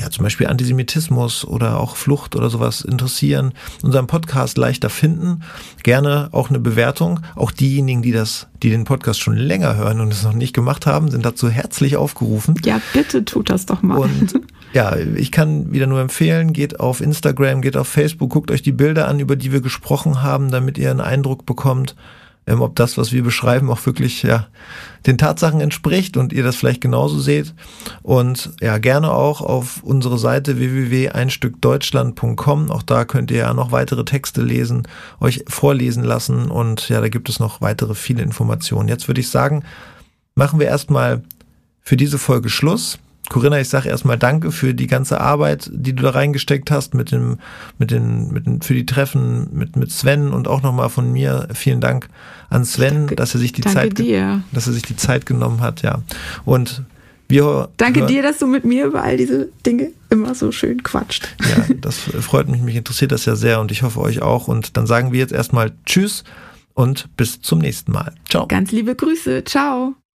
ja, 0.00 0.10
zum 0.10 0.24
Beispiel 0.24 0.46
Antisemitismus 0.46 1.44
oder 1.44 1.78
auch 1.78 1.94
Flucht 1.94 2.34
oder 2.34 2.48
sowas 2.48 2.80
interessieren, 2.80 3.52
unseren 3.82 4.06
Podcast 4.06 4.56
leichter 4.56 4.88
finden. 4.88 5.42
Gerne 5.82 6.30
auch 6.32 6.48
eine 6.48 6.58
Bewertung. 6.58 7.20
Auch 7.36 7.50
diejenigen, 7.50 8.00
die 8.00 8.12
das, 8.12 8.46
die 8.62 8.70
den 8.70 8.84
Podcast 8.84 9.20
schon 9.20 9.36
länger 9.36 9.76
hören 9.76 10.00
und 10.00 10.10
es 10.10 10.22
noch 10.22 10.32
nicht 10.32 10.54
gemacht 10.54 10.86
haben, 10.86 11.10
sind 11.10 11.26
dazu 11.26 11.50
herzlich 11.50 11.96
aufgerufen. 11.96 12.54
Ja, 12.64 12.80
bitte 12.94 13.26
tut 13.26 13.50
das 13.50 13.66
doch 13.66 13.82
mal. 13.82 13.98
Und 13.98 14.40
ja, 14.72 14.96
ich 14.96 15.30
kann 15.30 15.70
wieder 15.70 15.86
nur 15.86 16.00
empfehlen, 16.00 16.54
geht 16.54 16.80
auf 16.80 17.02
Instagram, 17.02 17.60
geht 17.60 17.76
auf 17.76 17.88
Facebook, 17.88 18.30
guckt 18.30 18.50
euch 18.50 18.62
die 18.62 18.72
Bilder 18.72 19.06
an, 19.06 19.20
über 19.20 19.36
die 19.36 19.52
wir 19.52 19.60
gesprochen 19.60 20.22
haben, 20.22 20.50
damit 20.50 20.78
ihr 20.78 20.90
einen 20.90 21.02
Eindruck 21.02 21.44
bekommt, 21.44 21.94
ähm, 22.46 22.62
ob 22.62 22.76
das, 22.76 22.96
was 22.98 23.12
wir 23.12 23.22
beschreiben, 23.22 23.70
auch 23.70 23.84
wirklich 23.86 24.22
ja, 24.22 24.48
den 25.06 25.16
Tatsachen 25.18 25.60
entspricht 25.60 26.16
und 26.16 26.32
ihr 26.32 26.42
das 26.42 26.56
vielleicht 26.56 26.80
genauso 26.80 27.20
seht. 27.20 27.54
Und 28.02 28.50
ja, 28.60 28.78
gerne 28.78 29.12
auch 29.12 29.40
auf 29.40 29.82
unsere 29.82 30.18
Seite 30.18 30.58
www.einstückdeutschland.com. 30.58 32.70
Auch 32.70 32.82
da 32.82 33.04
könnt 33.04 33.30
ihr 33.30 33.38
ja 33.38 33.54
noch 33.54 33.70
weitere 33.72 34.04
Texte 34.04 34.42
lesen, 34.42 34.88
euch 35.20 35.44
vorlesen 35.48 36.04
lassen 36.04 36.50
und 36.50 36.88
ja, 36.88 37.00
da 37.00 37.08
gibt 37.08 37.28
es 37.28 37.40
noch 37.40 37.60
weitere 37.60 37.94
viele 37.94 38.22
Informationen. 38.22 38.88
Jetzt 38.88 39.08
würde 39.08 39.20
ich 39.20 39.28
sagen, 39.28 39.64
machen 40.34 40.58
wir 40.58 40.66
erstmal 40.66 41.22
für 41.82 41.96
diese 41.96 42.18
Folge 42.18 42.48
Schluss. 42.48 42.98
Corinna, 43.30 43.60
ich 43.60 43.68
sage 43.68 43.88
erstmal 43.88 44.18
Danke 44.18 44.50
für 44.50 44.74
die 44.74 44.88
ganze 44.88 45.20
Arbeit, 45.20 45.70
die 45.72 45.94
du 45.94 46.02
da 46.02 46.10
reingesteckt 46.10 46.70
hast 46.70 46.94
mit 46.94 47.12
dem, 47.12 47.38
mit 47.78 47.90
den, 47.90 48.32
mit 48.32 48.44
den, 48.44 48.60
für 48.60 48.74
die 48.74 48.84
Treffen 48.84 49.48
mit, 49.52 49.76
mit 49.76 49.90
Sven 49.90 50.32
und 50.32 50.48
auch 50.48 50.62
nochmal 50.62 50.90
von 50.90 51.10
mir 51.12 51.48
vielen 51.54 51.80
Dank 51.80 52.08
an 52.50 52.64
Sven, 52.64 52.94
danke, 52.94 53.16
dass 53.16 53.34
er 53.34 53.40
sich 53.40 53.52
die 53.52 53.62
Zeit, 53.62 53.98
dir. 53.98 54.42
dass 54.52 54.66
er 54.66 54.72
sich 54.72 54.82
die 54.82 54.96
Zeit 54.96 55.26
genommen 55.26 55.60
hat, 55.60 55.82
ja. 55.82 56.02
Und 56.44 56.82
wir 57.28 57.68
Danke 57.76 58.06
dir, 58.06 58.22
dass 58.24 58.38
du 58.38 58.48
mit 58.48 58.64
mir 58.64 58.86
über 58.86 59.04
all 59.04 59.16
diese 59.16 59.48
Dinge 59.64 59.92
immer 60.10 60.34
so 60.34 60.50
schön 60.50 60.82
quatscht. 60.82 61.28
Ja, 61.40 61.74
das 61.80 61.98
freut 61.98 62.48
mich, 62.48 62.60
mich 62.60 62.74
interessiert 62.74 63.12
das 63.12 63.24
ja 63.24 63.36
sehr 63.36 63.60
und 63.60 63.70
ich 63.70 63.84
hoffe 63.84 64.00
euch 64.00 64.20
auch. 64.20 64.48
Und 64.48 64.76
dann 64.76 64.88
sagen 64.88 65.12
wir 65.12 65.20
jetzt 65.20 65.32
erstmal 65.32 65.70
Tschüss 65.86 66.24
und 66.74 67.08
bis 67.16 67.40
zum 67.40 67.60
nächsten 67.60 67.92
Mal. 67.92 68.12
Ciao. 68.28 68.48
Ganz 68.48 68.72
liebe 68.72 68.96
Grüße. 68.96 69.44
Ciao. 69.44 69.94